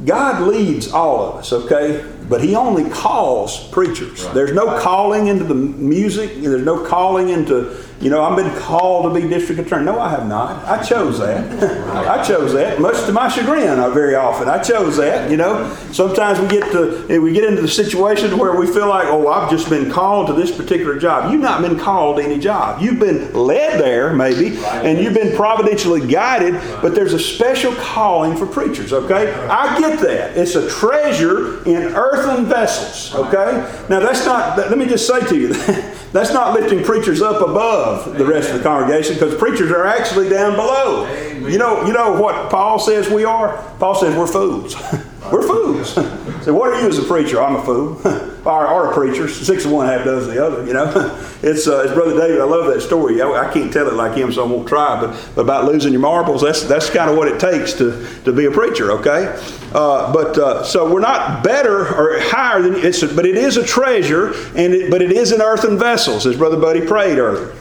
God 0.04 0.42
leads 0.42 0.92
all 0.92 1.28
of 1.28 1.36
us. 1.36 1.52
Okay, 1.52 2.04
but 2.28 2.42
He 2.42 2.54
only 2.54 2.88
calls 2.90 3.68
preachers. 3.68 4.24
Right. 4.24 4.34
There's 4.34 4.52
no 4.52 4.78
calling 4.80 5.28
into 5.28 5.44
the 5.44 5.54
music. 5.54 6.36
There's 6.36 6.64
no 6.64 6.84
calling 6.84 7.28
into 7.28 7.82
you 8.00 8.10
know, 8.10 8.22
I've 8.22 8.36
been 8.36 8.54
called 8.60 9.12
to 9.12 9.20
be 9.20 9.26
district 9.26 9.60
attorney. 9.60 9.86
No, 9.86 9.98
I 9.98 10.10
have 10.10 10.28
not. 10.28 10.64
I 10.66 10.82
chose 10.82 11.18
that. 11.18 11.62
I 12.06 12.22
chose 12.22 12.52
that, 12.52 12.78
much 12.78 13.06
to 13.06 13.12
my 13.12 13.28
chagrin. 13.28 13.78
Uh, 13.78 13.88
very 13.88 14.14
often, 14.14 14.48
I 14.48 14.62
chose 14.62 14.98
that. 14.98 15.30
You 15.30 15.38
know, 15.38 15.74
sometimes 15.92 16.38
we 16.38 16.46
get 16.46 16.70
to 16.72 17.20
we 17.20 17.32
get 17.32 17.44
into 17.44 17.62
the 17.62 17.68
situation 17.68 18.36
where 18.36 18.54
we 18.54 18.66
feel 18.66 18.88
like, 18.88 19.08
oh, 19.08 19.28
I've 19.28 19.50
just 19.50 19.70
been 19.70 19.90
called 19.90 20.26
to 20.26 20.34
this 20.34 20.54
particular 20.54 20.98
job. 20.98 21.32
You've 21.32 21.40
not 21.40 21.62
been 21.62 21.78
called 21.78 22.18
to 22.18 22.22
any 22.22 22.38
job. 22.38 22.82
You've 22.82 23.00
been 23.00 23.32
led 23.32 23.80
there, 23.80 24.12
maybe, 24.12 24.58
and 24.58 24.98
you've 24.98 25.14
been 25.14 25.34
providentially 25.34 26.06
guided. 26.06 26.54
But 26.82 26.94
there's 26.94 27.14
a 27.14 27.18
special 27.18 27.74
calling 27.76 28.36
for 28.36 28.46
preachers. 28.46 28.92
Okay, 28.92 29.32
I 29.32 29.78
get 29.78 30.00
that. 30.00 30.36
It's 30.36 30.54
a 30.54 30.68
treasure 30.68 31.64
in 31.64 31.94
earthen 31.94 32.44
vessels. 32.44 33.14
Okay, 33.14 33.52
now 33.88 34.00
that's 34.00 34.26
not. 34.26 34.58
Let 34.58 34.76
me 34.76 34.84
just 34.84 35.06
say 35.06 35.26
to 35.26 35.34
you. 35.34 35.54
That's 36.12 36.32
not 36.32 36.58
lifting 36.58 36.82
preachers 36.82 37.20
up 37.20 37.46
above 37.46 38.16
the 38.16 38.25
rest 38.25 38.50
of 38.50 38.58
the 38.58 38.62
congregation 38.62 39.14
because 39.14 39.34
preachers 39.34 39.70
are 39.70 39.86
actually 39.86 40.28
down 40.28 40.54
below. 40.54 41.12
You 41.46 41.58
know, 41.58 41.84
you 41.86 41.92
know 41.92 42.20
what 42.20 42.50
Paul 42.50 42.78
says 42.78 43.10
we 43.10 43.25
are? 43.25 43.56
Paul 43.78 43.94
says 43.94 44.16
we're 44.16 44.26
fools. 44.26 44.75
we're 45.32 45.42
fools. 45.42 45.96
so 46.46 46.54
what 46.54 46.72
are 46.72 46.80
you 46.80 46.86
as 46.86 46.96
a 46.96 47.02
preacher? 47.02 47.42
I'm 47.42 47.56
a 47.56 47.64
fool. 47.64 48.00
or, 48.46 48.68
or, 48.68 48.92
a 48.92 48.94
preacher. 48.94 49.26
Six 49.26 49.64
of 49.64 49.72
one, 49.72 49.88
half 49.88 50.04
dozen 50.04 50.32
the 50.32 50.46
other, 50.46 50.64
you 50.64 50.74
know. 50.74 50.84
it's, 51.42 51.66
uh, 51.66 51.82
it's 51.82 51.92
Brother 51.92 52.16
David. 52.16 52.40
I 52.40 52.44
love 52.44 52.72
that 52.72 52.80
story. 52.82 53.20
I, 53.20 53.28
I, 53.28 53.52
can't 53.52 53.72
tell 53.72 53.88
it 53.88 53.94
like 53.94 54.16
him, 54.16 54.30
so 54.30 54.44
I 54.44 54.48
won't 54.48 54.68
try. 54.68 55.00
But, 55.00 55.30
but 55.34 55.40
about 55.40 55.64
losing 55.64 55.90
your 55.90 56.02
marbles, 56.02 56.42
that's, 56.42 56.62
that's 56.62 56.88
kind 56.88 57.10
of 57.10 57.16
what 57.16 57.26
it 57.26 57.40
takes 57.40 57.72
to, 57.78 58.06
to 58.22 58.32
be 58.32 58.44
a 58.44 58.52
preacher, 58.52 58.92
okay? 58.92 59.36
Uh, 59.74 60.12
but 60.12 60.38
uh, 60.38 60.62
so 60.62 60.88
we're 60.88 61.00
not 61.00 61.42
better 61.42 61.80
or 61.80 62.20
higher 62.20 62.62
than 62.62 62.76
it's, 62.76 63.02
a, 63.02 63.08
but 63.08 63.26
it 63.26 63.36
is 63.36 63.56
a 63.56 63.66
treasure, 63.66 64.28
and 64.54 64.72
it, 64.72 64.88
but 64.88 65.02
it 65.02 65.10
is 65.10 65.32
in 65.32 65.42
earthen 65.42 65.76
vessels, 65.76 66.28
as 66.28 66.36
Brother 66.36 66.60
Buddy 66.60 66.86
prayed 66.86 67.18
earlier. 67.18 67.56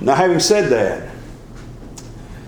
Now, 0.00 0.14
having 0.14 0.40
said 0.40 0.70
that, 0.70 1.10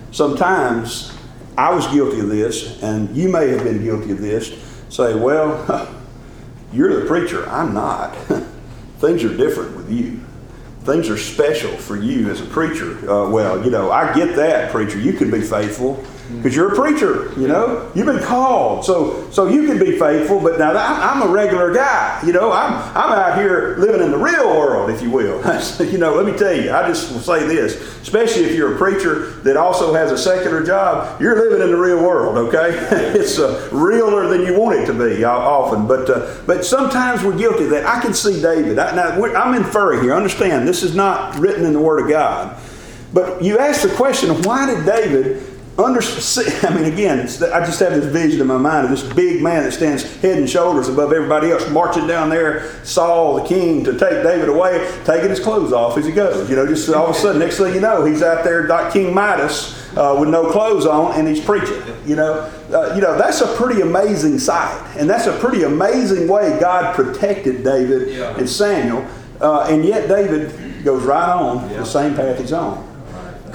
sometimes 0.09 1.15
I 1.55 1.71
was 1.71 1.85
guilty 1.89 2.19
of 2.19 2.29
this, 2.29 2.81
and 2.81 3.15
you 3.15 3.29
may 3.29 3.49
have 3.49 3.63
been 3.63 3.83
guilty 3.83 4.09
of 4.09 4.17
this. 4.17 4.65
Say, 4.95 5.13
well, 5.13 5.93
you're 6.71 7.01
the 7.01 7.05
preacher, 7.05 7.49
I'm 7.49 7.73
not. 7.73 8.15
Things 8.99 9.25
are 9.25 9.35
different 9.35 9.75
with 9.75 9.91
you 9.91 10.21
things 10.85 11.09
are 11.09 11.17
special 11.17 11.75
for 11.77 11.97
you 11.97 12.29
as 12.29 12.41
a 12.41 12.45
preacher. 12.45 13.09
Uh, 13.09 13.27
well, 13.27 13.65
you 13.65 13.71
know, 13.71 13.91
I 13.91 14.13
get 14.13 14.35
that, 14.35 14.71
preacher. 14.71 14.99
You 14.99 15.13
can 15.13 15.31
be 15.31 15.41
faithful 15.41 15.95
because 16.27 16.55
you're 16.55 16.73
a 16.73 16.75
preacher. 16.75 17.31
You 17.39 17.47
know, 17.47 17.91
you've 17.93 18.05
been 18.05 18.23
called, 18.23 18.85
so 18.85 19.29
so 19.31 19.47
you 19.47 19.65
can 19.65 19.77
be 19.79 19.97
faithful. 19.99 20.39
But 20.39 20.57
now 20.57 20.73
I'm 20.75 21.21
a 21.21 21.27
regular 21.27 21.73
guy. 21.73 22.21
You 22.25 22.33
know, 22.33 22.51
I'm 22.51 22.73
I'm 22.95 23.11
out 23.11 23.37
here 23.37 23.75
living 23.77 24.01
in 24.01 24.11
the 24.11 24.17
real 24.17 24.57
world, 24.57 24.89
if 24.89 25.01
you 25.01 25.11
will. 25.11 25.39
you 25.79 25.97
know, 25.97 26.15
let 26.15 26.25
me 26.25 26.37
tell 26.37 26.53
you, 26.53 26.71
I 26.71 26.87
just 26.87 27.11
will 27.11 27.19
say 27.19 27.47
this, 27.47 27.75
especially 28.01 28.45
if 28.45 28.55
you're 28.55 28.75
a 28.75 28.77
preacher 28.77 29.31
that 29.43 29.57
also 29.57 29.93
has 29.93 30.11
a 30.11 30.17
secular 30.17 30.63
job, 30.63 31.21
you're 31.21 31.35
living 31.35 31.61
in 31.61 31.71
the 31.71 31.77
real 31.77 32.03
world. 32.03 32.37
Okay, 32.37 32.69
it's 33.17 33.37
uh, 33.37 33.69
realer 33.71 34.27
than 34.27 34.41
you 34.41 34.59
want 34.59 34.79
it 34.79 34.85
to 34.87 34.93
be 34.93 35.23
often. 35.23 35.87
But 35.87 36.09
uh, 36.09 36.35
but 36.45 36.65
sometimes 36.65 37.23
we're 37.23 37.37
guilty 37.37 37.65
of 37.65 37.69
that. 37.71 37.85
I 37.85 38.01
can 38.01 38.13
see 38.13 38.41
David. 38.41 38.79
I, 38.79 38.95
now 38.95 39.23
I'm 39.35 39.53
inferring 39.55 40.01
here. 40.01 40.13
Understand, 40.13 40.67
this 40.67 40.83
is 40.83 40.95
not 40.95 41.37
written 41.37 41.65
in 41.65 41.73
the 41.73 41.79
Word 41.79 42.01
of 42.01 42.09
God. 42.09 42.57
But 43.13 43.41
you 43.41 43.59
ask 43.59 43.81
the 43.81 43.95
question, 43.95 44.29
why 44.43 44.65
did 44.65 44.85
David 44.85 45.54
under, 45.77 45.99
I 46.01 46.73
mean, 46.73 46.85
again, 46.85 47.19
I 47.19 47.65
just 47.65 47.79
have 47.81 47.93
this 47.93 48.05
vision 48.05 48.39
in 48.39 48.47
my 48.47 48.57
mind 48.57 48.85
of 48.85 48.91
this 48.91 49.03
big 49.13 49.41
man 49.41 49.63
that 49.63 49.73
stands 49.73 50.03
head 50.21 50.37
and 50.37 50.49
shoulders 50.49 50.87
above 50.87 51.11
everybody 51.11 51.51
else, 51.51 51.69
marching 51.69 52.07
down 52.07 52.29
there, 52.29 52.73
Saul, 52.85 53.35
the 53.35 53.47
king, 53.47 53.83
to 53.83 53.91
take 53.91 54.23
David 54.23 54.47
away, 54.47 54.89
taking 55.03 55.29
his 55.29 55.39
clothes 55.39 55.73
off 55.73 55.97
as 55.97 56.05
he 56.05 56.13
goes. 56.13 56.49
You 56.49 56.55
know, 56.55 56.65
just 56.65 56.87
all 56.89 57.07
of 57.07 57.15
a 57.15 57.19
sudden, 57.19 57.39
next 57.39 57.57
thing 57.57 57.73
you 57.73 57.81
know, 57.81 58.05
he's 58.05 58.23
out 58.23 58.45
there 58.45 58.67
like 58.67 58.93
King 58.93 59.13
Midas 59.13 59.85
uh, 59.97 60.15
with 60.17 60.29
no 60.29 60.49
clothes 60.49 60.85
on, 60.85 61.19
and 61.19 61.27
he's 61.27 61.43
preaching. 61.43 61.81
You 62.05 62.15
know, 62.15 62.51
uh, 62.71 62.93
you 62.95 63.01
know 63.01 63.17
that's 63.17 63.41
a 63.41 63.55
pretty 63.55 63.81
amazing 63.81 64.39
sight, 64.39 64.95
and 64.97 65.09
that's 65.09 65.25
a 65.25 65.37
pretty 65.39 65.63
amazing 65.63 66.29
way 66.29 66.57
God 66.59 66.95
protected 66.95 67.65
David 67.65 68.13
yeah. 68.13 68.37
and 68.37 68.49
Samuel, 68.49 69.05
uh, 69.41 69.67
and 69.69 69.83
yet 69.83 70.07
David 70.07 70.83
goes 70.85 71.03
right 71.03 71.33
on 71.33 71.69
yeah. 71.69 71.77
the 71.77 71.85
same 71.85 72.15
path 72.15 72.39
he's 72.39 72.53
on. 72.53 72.94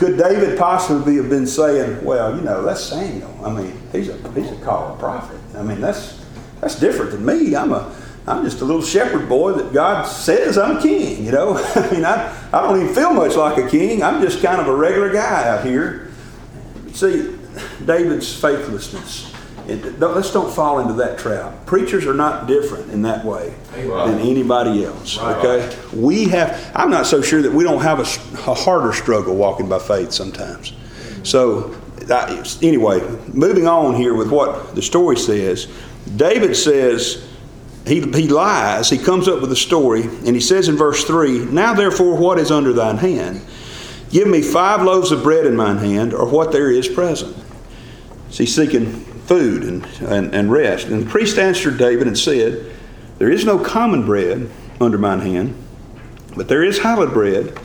Could 0.01 0.17
David 0.17 0.59
possibly 0.59 1.17
have 1.17 1.29
been 1.29 1.47
saying, 1.47 2.03
well, 2.03 2.35
you 2.35 2.41
know, 2.41 2.63
that's 2.63 2.83
Samuel. 2.83 3.39
I 3.45 3.53
mean, 3.53 3.79
he's 3.93 4.09
a, 4.09 4.33
he's 4.33 4.51
a 4.51 4.57
called 4.65 4.99
prophet. 4.99 5.39
I 5.55 5.63
mean, 5.63 5.79
that's, 5.79 6.25
that's 6.63 6.81
different 6.81 7.11
than 7.11 7.23
me. 7.23 7.55
I'm 7.55 7.71
a, 7.71 7.95
I'm 8.27 8.43
just 8.43 8.63
a 8.63 8.65
little 8.65 8.81
shepherd 8.81 9.29
boy 9.29 9.53
that 9.53 9.75
God 9.75 10.05
says 10.05 10.57
I'm 10.57 10.81
king, 10.81 11.23
you 11.23 11.33
know. 11.33 11.63
I 11.75 11.91
mean, 11.91 12.07
I, 12.07 12.35
I 12.51 12.63
don't 12.63 12.81
even 12.81 12.95
feel 12.95 13.13
much 13.13 13.37
like 13.37 13.59
a 13.59 13.69
king. 13.69 14.03
I'm 14.03 14.23
just 14.23 14.43
kind 14.43 14.59
of 14.59 14.69
a 14.69 14.75
regular 14.75 15.13
guy 15.13 15.49
out 15.51 15.67
here. 15.67 16.11
See, 16.95 17.37
David's 17.85 18.35
faithlessness 18.41 19.30
let's 19.67 20.33
don't 20.33 20.53
fall 20.53 20.81
into 20.81 20.95
that 20.95 21.19
trap. 21.19 21.67
Preachers 21.67 22.07
are 22.07 22.15
not 22.15 22.47
different 22.47 22.91
in 22.91 23.03
that 23.03 23.25
way 23.25 23.55
right. 23.75 24.07
than 24.07 24.19
anybody 24.19 24.85
else. 24.85 25.19
Right. 25.19 25.37
Okay, 25.37 25.77
we 25.95 26.29
have. 26.29 26.73
I'm 26.75 26.91
not 26.91 27.07
so 27.07 27.23
sure 27.23 27.43
that 27.43 27.53
we 27.53 27.65
don't 27.65 27.83
have 27.83 27.99
a, 27.99 28.51
a 28.51 28.55
harder 28.55 28.93
struggle 28.93 29.37
walking 29.37 29.69
by 29.69 29.79
faith 29.79 30.13
sometimes. 30.13 30.73
So 31.23 31.77
anyway, 32.63 33.01
moving 33.33 33.67
on 33.67 33.95
here 33.95 34.15
with 34.15 34.31
what 34.31 34.75
the 34.75 34.83
story 34.83 35.17
says. 35.17 35.69
David 36.17 36.57
says 36.57 37.27
he, 37.87 38.01
he 38.01 38.29
lies. 38.29 38.91
He 38.91 38.99
comes 38.99 39.29
up 39.29 39.41
with 39.41 39.53
a 39.53 39.57
story, 39.57 40.03
and 40.03 40.29
he 40.29 40.41
says 40.41 40.69
in 40.69 40.77
verse 40.77 41.05
three, 41.05 41.45
"Now 41.45 41.75
therefore, 41.75 42.17
what 42.17 42.39
is 42.39 42.51
under 42.51 42.73
thine 42.73 42.97
hand? 42.97 43.43
Give 44.11 44.27
me 44.27 44.43
five 44.43 44.83
loaves 44.83 45.13
of 45.13 45.23
bread 45.23 45.47
in 45.47 45.55
mine 45.55 45.79
hand, 45.79 46.13
or 46.15 46.29
what 46.29 46.53
there 46.53 46.71
is 46.71 46.89
present." 46.89 47.37
So 48.31 48.45
he's 48.45 48.55
seeking 48.55 49.05
food 49.31 49.63
and, 49.63 49.85
and, 50.01 50.35
and 50.35 50.51
rest. 50.51 50.89
And 50.89 51.07
the 51.07 51.09
priest 51.09 51.39
answered 51.39 51.79
David 51.79 52.09
and 52.09 52.19
said, 52.19 52.67
There 53.19 53.31
is 53.31 53.45
no 53.45 53.61
common 53.61 54.05
bread 54.05 54.51
under 54.81 54.99
mine 54.99 55.21
hand, 55.21 55.55
but 56.37 56.49
there 56.49 56.65
is 56.65 56.81
hallowed 56.81 57.15
bread, 57.15 57.57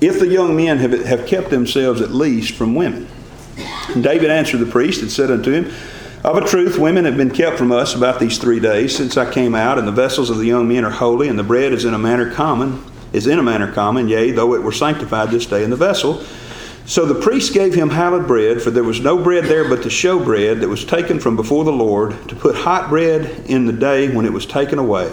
if 0.00 0.18
the 0.18 0.26
young 0.26 0.56
men 0.56 0.78
have, 0.78 0.90
have 1.04 1.24
kept 1.28 1.50
themselves 1.50 2.00
at 2.00 2.10
least 2.10 2.56
from 2.56 2.74
women. 2.74 3.06
And 3.90 4.02
David 4.02 4.32
answered 4.32 4.58
the 4.58 4.66
priest 4.66 5.00
and 5.00 5.12
said 5.12 5.30
unto 5.30 5.52
him, 5.52 5.72
Of 6.24 6.38
a 6.38 6.44
truth, 6.44 6.76
women 6.76 7.04
have 7.04 7.16
been 7.16 7.30
kept 7.30 7.56
from 7.56 7.70
us 7.70 7.94
about 7.94 8.18
these 8.18 8.38
three 8.38 8.58
days 8.58 8.96
since 8.96 9.16
I 9.16 9.32
came 9.32 9.54
out, 9.54 9.78
and 9.78 9.86
the 9.86 9.92
vessels 9.92 10.28
of 10.28 10.38
the 10.38 10.46
young 10.46 10.66
men 10.66 10.84
are 10.84 10.90
holy, 10.90 11.28
and 11.28 11.38
the 11.38 11.44
bread 11.44 11.72
is 11.72 11.84
in 11.84 11.94
a 11.94 11.98
manner 12.00 12.34
common, 12.34 12.82
is 13.12 13.28
in 13.28 13.38
a 13.38 13.44
manner 13.44 13.70
common, 13.70 14.08
yea, 14.08 14.32
though 14.32 14.54
it 14.54 14.62
were 14.64 14.72
sanctified 14.72 15.30
this 15.30 15.46
day 15.46 15.62
in 15.62 15.70
the 15.70 15.76
vessel. 15.76 16.24
So 16.84 17.06
the 17.06 17.20
priest 17.20 17.54
gave 17.54 17.74
him 17.74 17.90
hallowed 17.90 18.26
bread, 18.26 18.60
for 18.60 18.70
there 18.70 18.82
was 18.82 19.00
no 19.00 19.16
bread 19.16 19.44
there 19.44 19.68
but 19.68 19.82
the 19.82 19.88
showbread 19.88 20.60
that 20.60 20.68
was 20.68 20.84
taken 20.84 21.20
from 21.20 21.36
before 21.36 21.64
the 21.64 21.72
Lord, 21.72 22.28
to 22.28 22.34
put 22.34 22.56
hot 22.56 22.88
bread 22.88 23.46
in 23.48 23.66
the 23.66 23.72
day 23.72 24.14
when 24.14 24.26
it 24.26 24.32
was 24.32 24.46
taken 24.46 24.78
away. 24.78 25.12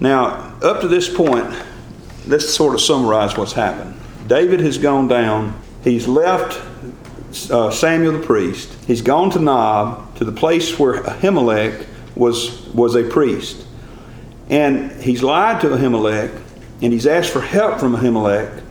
Now, 0.00 0.54
up 0.62 0.80
to 0.80 0.88
this 0.88 1.14
point, 1.14 1.54
let's 2.26 2.48
sort 2.48 2.74
of 2.74 2.80
summarize 2.80 3.36
what's 3.36 3.52
happened. 3.52 3.94
David 4.26 4.60
has 4.60 4.78
gone 4.78 5.08
down, 5.08 5.60
he's 5.84 6.08
left 6.08 6.58
uh, 7.50 7.70
Samuel 7.70 8.12
the 8.12 8.26
priest, 8.26 8.72
he's 8.86 9.02
gone 9.02 9.30
to 9.30 9.38
Nob, 9.38 10.16
to 10.16 10.24
the 10.24 10.32
place 10.32 10.78
where 10.78 11.02
Ahimelech 11.02 11.86
was, 12.16 12.66
was 12.68 12.94
a 12.96 13.04
priest. 13.04 13.66
And 14.48 14.90
he's 15.02 15.22
lied 15.22 15.60
to 15.60 15.68
Ahimelech, 15.68 16.34
and 16.82 16.92
he's 16.92 17.06
asked 17.06 17.30
for 17.30 17.40
help 17.40 17.78
from 17.78 17.94
Ahimelech. 17.94 18.62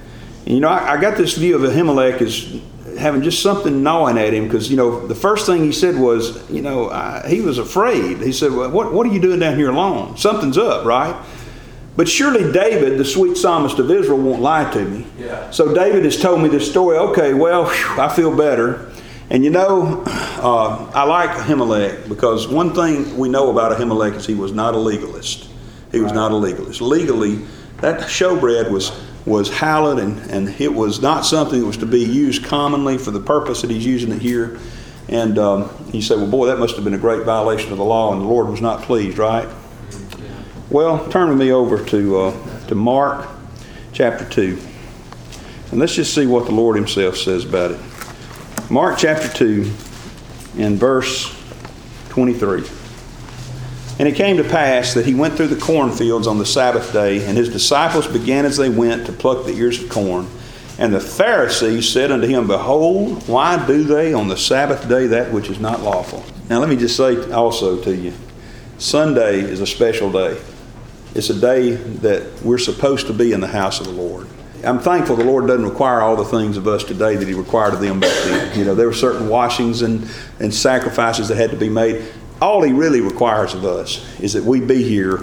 You 0.49 0.59
know, 0.59 0.67
I, 0.67 0.93
I 0.93 1.01
got 1.01 1.15
this 1.15 1.37
view 1.37 1.55
of 1.55 1.61
Ahimelech 1.61 2.21
as 2.21 2.59
having 2.99 3.21
just 3.21 3.43
something 3.43 3.83
gnawing 3.83 4.17
at 4.17 4.33
him 4.33 4.45
because, 4.45 4.69
you 4.69 4.77
know, 4.77 5.05
the 5.05 5.13
first 5.15 5.45
thing 5.45 5.63
he 5.63 5.71
said 5.71 5.95
was, 5.95 6.49
you 6.49 6.63
know, 6.63 6.89
I, 6.89 7.27
he 7.29 7.41
was 7.41 7.59
afraid. 7.59 8.17
He 8.17 8.31
said, 8.31 8.51
well, 8.51 8.71
what, 8.71 8.91
what 8.91 9.05
are 9.05 9.13
you 9.13 9.21
doing 9.21 9.39
down 9.39 9.57
here 9.57 9.69
alone? 9.69 10.17
Something's 10.17 10.57
up, 10.57 10.85
right? 10.85 11.15
But 11.95 12.09
surely 12.09 12.51
David, 12.51 12.97
the 12.97 13.05
sweet 13.05 13.38
psalmist 13.38 13.77
of 13.77 13.91
Israel, 13.91 14.17
won't 14.17 14.41
lie 14.41 14.69
to 14.71 14.83
me. 14.85 15.05
Yeah. 15.19 15.51
So 15.51 15.73
David 15.73 16.03
has 16.03 16.19
told 16.19 16.41
me 16.41 16.49
this 16.49 16.69
story. 16.69 16.97
Okay, 16.97 17.33
well, 17.35 17.65
whew, 17.65 18.01
I 18.01 18.13
feel 18.13 18.35
better. 18.35 18.91
And 19.29 19.43
you 19.43 19.51
know, 19.51 20.03
uh, 20.07 20.91
I 20.95 21.03
like 21.03 21.29
Ahimelech 21.29 22.09
because 22.09 22.47
one 22.47 22.73
thing 22.73 23.17
we 23.17 23.29
know 23.29 23.51
about 23.51 23.77
Ahimelech 23.77 24.15
is 24.15 24.25
he 24.25 24.33
was 24.33 24.51
not 24.51 24.73
a 24.73 24.79
legalist. 24.79 25.47
He 25.91 25.99
was 25.99 26.12
right. 26.12 26.15
not 26.15 26.31
a 26.31 26.35
legalist. 26.35 26.81
Legally, 26.81 27.45
that 27.81 28.01
showbread 28.01 28.71
was 28.71 28.91
was 29.25 29.49
hallowed 29.49 29.99
and, 29.99 30.19
and 30.32 30.62
it 30.62 30.73
was 30.73 31.01
not 31.01 31.25
something 31.25 31.60
that 31.60 31.65
was 31.65 31.77
to 31.77 31.86
be 31.86 31.99
used 31.99 32.43
commonly 32.43 32.97
for 32.97 33.12
the 33.12 33.19
purpose 33.19 33.62
that 33.62 33.69
he's 33.69 33.86
using 33.86 34.12
it 34.12 34.21
here. 34.21 34.60
And 35.08 35.38
um, 35.39 35.69
he 35.91 36.01
said, 36.01 36.17
well, 36.17 36.27
boy, 36.27 36.47
that 36.47 36.60
must 36.60 36.75
have 36.75 36.84
been 36.84 36.93
a 36.93 36.99
great 36.99 37.23
violation 37.23 37.71
of 37.71 37.79
the 37.79 37.84
law, 37.84 38.13
and 38.13 38.21
the 38.21 38.27
Lord 38.27 38.47
was 38.47 38.62
not 38.62 38.84
pleased, 38.84 39.17
right? 39.17 39.49
Well, 40.69 41.10
turn 41.10 41.29
with 41.29 41.39
me 41.39 41.51
over 41.51 41.84
to, 41.86 42.19
uh, 42.19 42.67
to 42.67 42.75
Mark 42.75 43.27
chapter 43.91 44.23
2. 44.23 44.60
And 45.71 45.79
let's 45.79 45.95
just 45.95 46.13
see 46.13 46.27
what 46.27 46.45
the 46.45 46.51
Lord 46.51 46.75
Himself 46.75 47.17
says 47.17 47.43
about 47.43 47.71
it. 47.71 47.79
Mark 48.69 48.99
chapter 48.99 49.27
2 49.29 49.71
and 50.58 50.77
verse 50.77 51.36
23. 52.10 52.78
And 53.99 54.07
it 54.07 54.15
came 54.15 54.38
to 54.38 54.45
pass 54.45 54.93
that 54.93 55.05
he 55.05 55.13
went 55.13 55.35
through 55.35 55.47
the 55.47 55.59
cornfields 55.59 56.25
on 56.25 56.38
the 56.38 56.45
Sabbath 56.45 56.93
day, 56.93 57.25
and 57.25 57.38
his 57.38 57.49
disciples 57.49 58.07
began 58.07 58.45
as 58.45 58.55
they 58.55 58.69
went 58.69 59.05
to 59.07 59.12
pluck 59.12 59.45
the 59.45 59.51
ears 59.51 59.83
of 59.83 59.89
corn. 59.89 60.27
And 60.77 60.93
the 60.93 61.01
Pharisees 61.01 61.91
said 61.91 62.09
unto 62.09 62.25
him, 62.25 62.47
Behold, 62.47 63.27
why 63.27 63.65
do 63.67 63.83
they 63.83 64.13
on 64.13 64.29
the 64.29 64.38
Sabbath 64.38 64.88
day 64.88 65.07
that 65.07 65.33
which 65.33 65.49
is 65.49 65.59
not 65.59 65.81
lawful? 65.81 66.23
Now, 66.49 66.59
let 66.59 66.69
me 66.69 66.77
just 66.77 66.95
say 66.95 67.29
also 67.31 67.81
to 67.83 67.93
you 67.93 68.13
Sunday 68.77 69.41
is 69.41 69.59
a 69.59 69.67
special 69.67 70.09
day. 70.09 70.41
It's 71.13 71.29
a 71.29 71.38
day 71.38 71.71
that 71.71 72.41
we're 72.41 72.57
supposed 72.57 73.07
to 73.07 73.13
be 73.13 73.33
in 73.33 73.41
the 73.41 73.47
house 73.47 73.81
of 73.81 73.88
the 73.88 73.91
Lord. 73.91 74.27
I'm 74.63 74.79
thankful 74.79 75.17
the 75.17 75.25
Lord 75.25 75.47
doesn't 75.47 75.65
require 75.65 75.99
all 75.99 76.15
the 76.15 76.23
things 76.23 76.55
of 76.55 76.67
us 76.67 76.85
today 76.85 77.17
that 77.17 77.27
He 77.27 77.33
required 77.33 77.73
of 77.73 77.81
them 77.81 77.99
back 77.99 78.15
then. 78.23 78.57
You 78.57 78.63
know, 78.63 78.75
there 78.75 78.88
were 78.88 78.93
certain 78.93 79.27
washings 79.27 79.81
and, 79.81 80.09
and 80.39 80.53
sacrifices 80.53 81.27
that 81.27 81.35
had 81.35 81.51
to 81.51 81.57
be 81.57 81.69
made 81.69 82.05
all 82.41 82.62
he 82.62 82.71
really 82.71 83.02
requires 83.02 83.54
of 83.54 83.65
us 83.65 84.06
is 84.19 84.34
that 84.34 84.43
we 84.43 84.62
be 84.62 84.84
here 84.84 85.17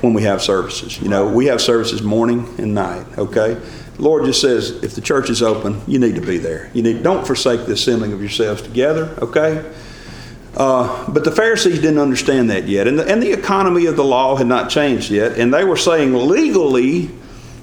when 0.00 0.14
we 0.14 0.22
have 0.22 0.42
services. 0.42 1.00
You 1.00 1.08
know, 1.08 1.28
we 1.28 1.46
have 1.46 1.60
services 1.60 2.02
morning 2.02 2.48
and 2.58 2.74
night, 2.74 3.06
okay? 3.18 3.54
The 3.54 4.02
Lord 4.02 4.24
just 4.24 4.40
says, 4.40 4.70
if 4.82 4.94
the 4.94 5.00
church 5.00 5.28
is 5.30 5.42
open, 5.42 5.82
you 5.86 5.98
need 5.98 6.14
to 6.14 6.20
be 6.20 6.38
there. 6.38 6.70
You 6.72 6.82
need 6.82 7.02
don't 7.02 7.26
forsake 7.26 7.66
the 7.66 7.72
assembling 7.72 8.12
of 8.12 8.20
yourselves 8.20 8.62
together, 8.62 9.14
okay? 9.20 9.70
Uh, 10.56 11.10
but 11.10 11.24
the 11.24 11.30
Pharisees 11.30 11.80
didn't 11.80 11.98
understand 11.98 12.50
that 12.50 12.66
yet, 12.66 12.88
and 12.88 12.98
the, 12.98 13.06
and 13.06 13.22
the 13.22 13.32
economy 13.32 13.86
of 13.86 13.96
the 13.96 14.04
law 14.04 14.36
had 14.36 14.46
not 14.46 14.70
changed 14.70 15.10
yet, 15.10 15.38
and 15.38 15.52
they 15.52 15.64
were 15.64 15.76
saying 15.76 16.14
legally, 16.14 17.10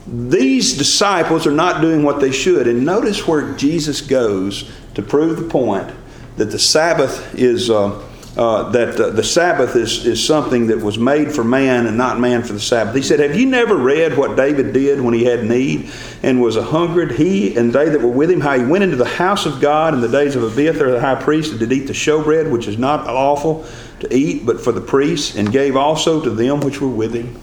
these 0.05 0.77
disciples 0.77 1.45
are 1.45 1.51
not 1.51 1.81
doing 1.81 2.03
what 2.03 2.21
they 2.21 2.31
should. 2.31 2.65
And 2.65 2.85
notice 2.85 3.27
where 3.27 3.53
Jesus 3.55 3.99
goes 3.99 4.71
to 4.93 5.01
prove 5.01 5.37
the 5.37 5.49
point 5.49 5.93
that 6.37 6.51
the 6.51 6.59
Sabbath 6.59 7.35
is. 7.35 7.69
Uh, 7.69 8.06
uh, 8.37 8.69
that 8.69 8.99
uh, 8.99 9.09
the 9.09 9.23
Sabbath 9.23 9.75
is, 9.75 10.05
is 10.05 10.23
something 10.23 10.67
that 10.67 10.77
was 10.77 10.99
made 10.99 11.31
for 11.31 11.43
man 11.43 11.87
and 11.87 11.97
not 11.97 12.19
man 12.19 12.43
for 12.43 12.53
the 12.53 12.59
Sabbath. 12.59 12.93
He 12.93 13.01
said, 13.01 13.19
Have 13.19 13.35
you 13.35 13.47
never 13.47 13.75
read 13.75 14.15
what 14.15 14.37
David 14.37 14.73
did 14.73 15.01
when 15.01 15.15
he 15.15 15.25
had 15.25 15.43
need 15.43 15.89
and 16.21 16.39
was 16.39 16.55
a 16.55 16.61
hungered? 16.61 17.13
He 17.13 17.57
and 17.57 17.73
they 17.73 17.89
that 17.89 17.99
were 17.99 18.11
with 18.11 18.29
him, 18.29 18.39
how 18.39 18.55
he 18.55 18.63
went 18.63 18.83
into 18.83 18.95
the 18.95 19.05
house 19.05 19.47
of 19.47 19.59
God 19.59 19.95
in 19.95 20.01
the 20.01 20.07
days 20.07 20.35
of 20.35 20.43
Abiathar 20.43 20.91
the 20.91 21.01
high 21.01 21.15
priest 21.15 21.49
and 21.49 21.59
did 21.59 21.73
eat 21.73 21.87
the 21.87 21.93
showbread, 21.93 22.51
which 22.51 22.67
is 22.67 22.77
not 22.77 23.07
lawful 23.07 23.65
to 24.01 24.15
eat, 24.15 24.45
but 24.45 24.61
for 24.61 24.71
the 24.71 24.81
priests, 24.81 25.35
and 25.35 25.51
gave 25.51 25.75
also 25.75 26.21
to 26.21 26.29
them 26.29 26.59
which 26.59 26.79
were 26.79 26.87
with 26.87 27.15
him. 27.15 27.41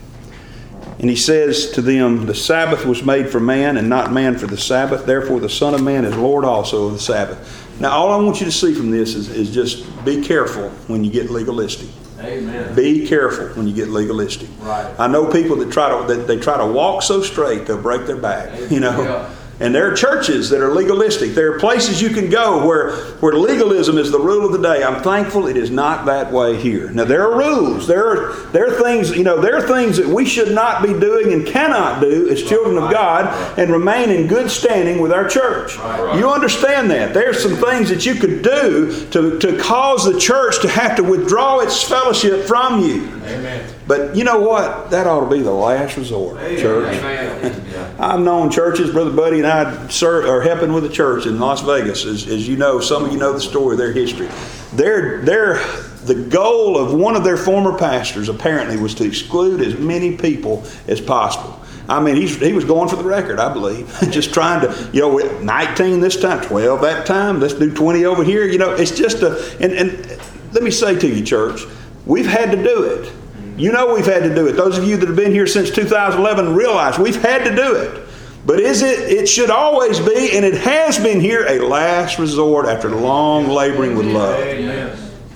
And 1.00 1.10
he 1.10 1.16
says 1.16 1.72
to 1.72 1.82
them, 1.82 2.26
The 2.26 2.34
Sabbath 2.36 2.86
was 2.86 3.02
made 3.02 3.28
for 3.28 3.40
man, 3.40 3.76
and 3.76 3.88
not 3.88 4.12
man 4.12 4.38
for 4.38 4.46
the 4.46 4.56
Sabbath. 4.56 5.06
Therefore, 5.06 5.40
the 5.40 5.48
Son 5.48 5.74
of 5.74 5.82
Man 5.82 6.04
is 6.04 6.16
Lord 6.16 6.44
also 6.44 6.86
of 6.86 6.92
the 6.92 7.00
Sabbath. 7.00 7.63
Now, 7.80 7.90
all 7.90 8.12
I 8.12 8.22
want 8.24 8.40
you 8.40 8.46
to 8.46 8.52
see 8.52 8.72
from 8.74 8.90
this 8.90 9.14
is, 9.14 9.28
is 9.30 9.52
just 9.52 10.04
be 10.04 10.22
careful 10.22 10.70
when 10.86 11.04
you 11.04 11.10
get 11.10 11.30
legalistic. 11.30 11.88
Amen. 12.20 12.74
Be 12.74 13.06
careful 13.06 13.48
when 13.48 13.66
you 13.66 13.74
get 13.74 13.88
legalistic. 13.88 14.48
Right. 14.60 14.94
I 14.98 15.08
know 15.08 15.30
people 15.30 15.56
that 15.56 15.72
try 15.72 15.88
to 15.90 16.14
that 16.14 16.26
they 16.26 16.38
try 16.38 16.56
to 16.56 16.66
walk 16.66 17.02
so 17.02 17.20
straight 17.22 17.66
they'll 17.66 17.80
break 17.80 18.06
their 18.06 18.16
back. 18.16 18.70
You 18.70 18.80
know. 18.80 19.02
Yeah. 19.02 19.34
And 19.60 19.72
there 19.72 19.90
are 19.90 19.94
churches 19.94 20.50
that 20.50 20.60
are 20.60 20.74
legalistic. 20.74 21.32
There 21.32 21.54
are 21.54 21.60
places 21.60 22.02
you 22.02 22.10
can 22.10 22.28
go 22.28 22.66
where, 22.66 22.96
where 23.20 23.34
legalism 23.34 23.98
is 23.98 24.10
the 24.10 24.18
rule 24.18 24.44
of 24.44 24.52
the 24.52 24.60
day. 24.60 24.82
I'm 24.82 25.00
thankful 25.02 25.46
it 25.46 25.56
is 25.56 25.70
not 25.70 26.06
that 26.06 26.32
way 26.32 26.60
here. 26.60 26.90
Now 26.90 27.04
there 27.04 27.30
are 27.30 27.38
rules. 27.38 27.86
There 27.86 28.06
are 28.06 28.34
there 28.50 28.66
are 28.66 28.82
things, 28.82 29.16
you 29.16 29.22
know, 29.22 29.40
there 29.40 29.56
are 29.56 29.66
things 29.66 29.96
that 29.96 30.08
we 30.08 30.26
should 30.26 30.52
not 30.52 30.82
be 30.82 30.88
doing 30.88 31.32
and 31.32 31.46
cannot 31.46 32.00
do 32.00 32.28
as 32.30 32.42
children 32.42 32.76
of 32.82 32.90
God 32.90 33.58
and 33.58 33.70
remain 33.70 34.10
in 34.10 34.26
good 34.26 34.50
standing 34.50 35.00
with 35.00 35.12
our 35.12 35.28
church. 35.28 35.76
You 36.18 36.30
understand 36.30 36.90
that. 36.90 37.14
There 37.14 37.30
are 37.30 37.34
some 37.34 37.54
things 37.56 37.88
that 37.90 38.04
you 38.04 38.14
could 38.14 38.42
do 38.42 39.06
to, 39.10 39.38
to 39.38 39.58
cause 39.58 40.04
the 40.04 40.18
church 40.18 40.60
to 40.62 40.68
have 40.68 40.96
to 40.96 41.04
withdraw 41.04 41.60
its 41.60 41.82
fellowship 41.82 42.46
from 42.46 42.80
you. 42.80 43.06
Amen. 43.24 43.73
But 43.86 44.16
you 44.16 44.24
know 44.24 44.40
what? 44.40 44.90
That 44.90 45.06
ought 45.06 45.28
to 45.28 45.30
be 45.30 45.42
the 45.42 45.52
last 45.52 45.96
resort, 45.96 46.38
church. 46.58 47.02
I've 47.98 48.20
known 48.20 48.50
churches, 48.50 48.90
Brother 48.90 49.10
Buddy 49.10 49.38
and 49.38 49.46
I 49.46 49.88
serve, 49.88 50.24
are 50.26 50.40
helping 50.40 50.72
with 50.72 50.84
a 50.84 50.88
church 50.88 51.26
in 51.26 51.38
Las 51.38 51.60
Vegas. 51.60 52.06
As, 52.06 52.26
as 52.26 52.48
you 52.48 52.56
know, 52.56 52.80
some 52.80 53.04
of 53.04 53.12
you 53.12 53.18
know 53.18 53.32
the 53.32 53.40
story, 53.40 53.76
their 53.76 53.92
history. 53.92 54.28
Their, 54.72 55.20
their, 55.22 55.56
the 56.04 56.14
goal 56.14 56.78
of 56.78 56.94
one 56.94 57.14
of 57.14 57.24
their 57.24 57.36
former 57.36 57.76
pastors 57.78 58.28
apparently 58.28 58.78
was 58.78 58.94
to 58.96 59.04
exclude 59.04 59.60
as 59.60 59.78
many 59.78 60.16
people 60.16 60.64
as 60.88 61.00
possible. 61.00 61.60
I 61.86 62.00
mean, 62.00 62.16
he's, 62.16 62.36
he 62.40 62.54
was 62.54 62.64
going 62.64 62.88
for 62.88 62.96
the 62.96 63.04
record, 63.04 63.38
I 63.38 63.52
believe. 63.52 63.94
just 64.10 64.32
trying 64.32 64.62
to, 64.62 64.90
you 64.94 65.00
know, 65.00 65.18
19 65.40 66.00
this 66.00 66.18
time, 66.18 66.42
12 66.42 66.80
that 66.80 67.04
time, 67.04 67.38
let's 67.38 67.54
do 67.54 67.72
20 67.72 68.06
over 68.06 68.24
here. 68.24 68.46
You 68.46 68.56
know, 68.56 68.72
it's 68.72 68.96
just 68.96 69.18
a, 69.18 69.56
and, 69.60 69.72
and 69.72 70.18
let 70.54 70.62
me 70.62 70.70
say 70.70 70.98
to 70.98 71.06
you, 71.06 71.22
church, 71.22 71.60
we've 72.06 72.26
had 72.26 72.50
to 72.52 72.62
do 72.62 72.84
it. 72.84 73.12
You 73.56 73.70
know 73.70 73.94
we've 73.94 74.06
had 74.06 74.24
to 74.24 74.34
do 74.34 74.48
it. 74.48 74.52
Those 74.52 74.78
of 74.78 74.84
you 74.84 74.96
that 74.96 75.06
have 75.06 75.16
been 75.16 75.30
here 75.30 75.46
since 75.46 75.70
2011 75.70 76.54
realize 76.54 76.98
we've 76.98 77.20
had 77.22 77.44
to 77.44 77.54
do 77.54 77.76
it. 77.76 78.08
But 78.44 78.60
is 78.60 78.82
it? 78.82 78.98
It 79.10 79.28
should 79.28 79.48
always 79.48 80.00
be, 80.00 80.36
and 80.36 80.44
it 80.44 80.54
has 80.54 80.98
been 80.98 81.20
here, 81.20 81.46
a 81.46 81.60
last 81.60 82.18
resort 82.18 82.66
after 82.66 82.90
long 82.90 83.48
laboring 83.48 83.96
with 83.96 84.06
love. 84.06 84.40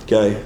Okay. 0.03 0.45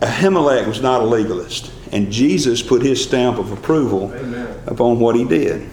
Ahimelech 0.00 0.66
was 0.66 0.80
not 0.80 1.02
a 1.02 1.04
legalist, 1.04 1.70
and 1.92 2.10
Jesus 2.10 2.62
put 2.62 2.82
his 2.82 3.02
stamp 3.02 3.38
of 3.38 3.52
approval 3.52 4.12
upon 4.66 4.98
what 4.98 5.14
he 5.14 5.24
did. 5.24 5.68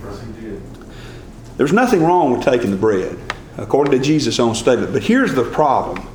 There's 1.57 1.73
nothing 1.73 2.03
wrong 2.03 2.31
with 2.31 2.43
taking 2.43 2.71
the 2.71 2.77
bread, 2.77 3.17
according 3.57 3.91
to 3.91 3.99
Jesus' 3.99 4.39
own 4.39 4.55
statement. 4.55 4.91
But 4.91 5.03
here's 5.03 5.33
the 5.33 5.43
problem 5.43 6.07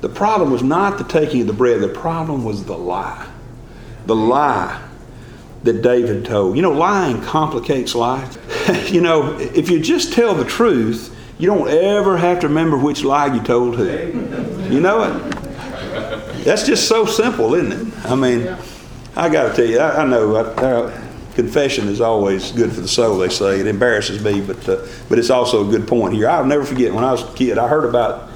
the 0.00 0.08
problem 0.08 0.50
was 0.50 0.62
not 0.62 0.98
the 0.98 1.04
taking 1.04 1.42
of 1.42 1.46
the 1.48 1.52
bread, 1.52 1.80
the 1.80 1.88
problem 1.88 2.44
was 2.44 2.64
the 2.64 2.76
lie 2.76 3.28
the 4.06 4.14
lie 4.14 4.80
that 5.64 5.82
David 5.82 6.24
told. 6.24 6.56
You 6.56 6.62
know, 6.62 6.72
lying 6.72 7.20
complicates 7.22 7.94
life. 7.94 8.36
you 8.92 9.00
know, 9.00 9.38
if 9.38 9.70
you 9.70 9.80
just 9.80 10.12
tell 10.12 10.34
the 10.34 10.44
truth, 10.44 11.16
you 11.38 11.46
don't 11.46 11.68
ever 11.68 12.16
have 12.16 12.40
to 12.40 12.48
remember 12.48 12.76
which 12.76 13.04
lie 13.04 13.34
you 13.34 13.42
told 13.42 13.76
who. 13.76 13.86
You 14.72 14.80
know 14.80 15.02
it? 15.04 15.32
That's 16.44 16.66
just 16.66 16.88
so 16.88 17.04
simple, 17.04 17.54
isn't 17.54 17.72
it? 17.72 18.06
I 18.06 18.14
mean, 18.14 18.56
I 19.14 19.28
got 19.28 19.50
to 19.50 19.54
tell 19.54 19.66
you, 19.66 19.78
I, 19.78 20.02
I 20.02 20.06
know 20.06 20.36
I, 20.36 20.40
uh, 20.40 21.02
confession 21.34 21.88
is 21.88 22.00
always 22.00 22.52
good 22.52 22.72
for 22.72 22.80
the 22.80 22.88
soul. 22.88 23.18
They 23.18 23.28
say 23.28 23.60
it 23.60 23.66
embarrasses 23.66 24.22
me, 24.22 24.40
but 24.40 24.68
uh, 24.68 24.86
but 25.08 25.18
it's 25.18 25.30
also 25.30 25.66
a 25.66 25.70
good 25.70 25.86
point 25.86 26.14
here. 26.14 26.28
I'll 26.28 26.44
never 26.44 26.64
forget 26.64 26.92
when 26.92 27.04
I 27.04 27.12
was 27.12 27.22
a 27.22 27.32
kid. 27.34 27.58
I 27.58 27.68
heard 27.68 27.84
about 27.84 28.30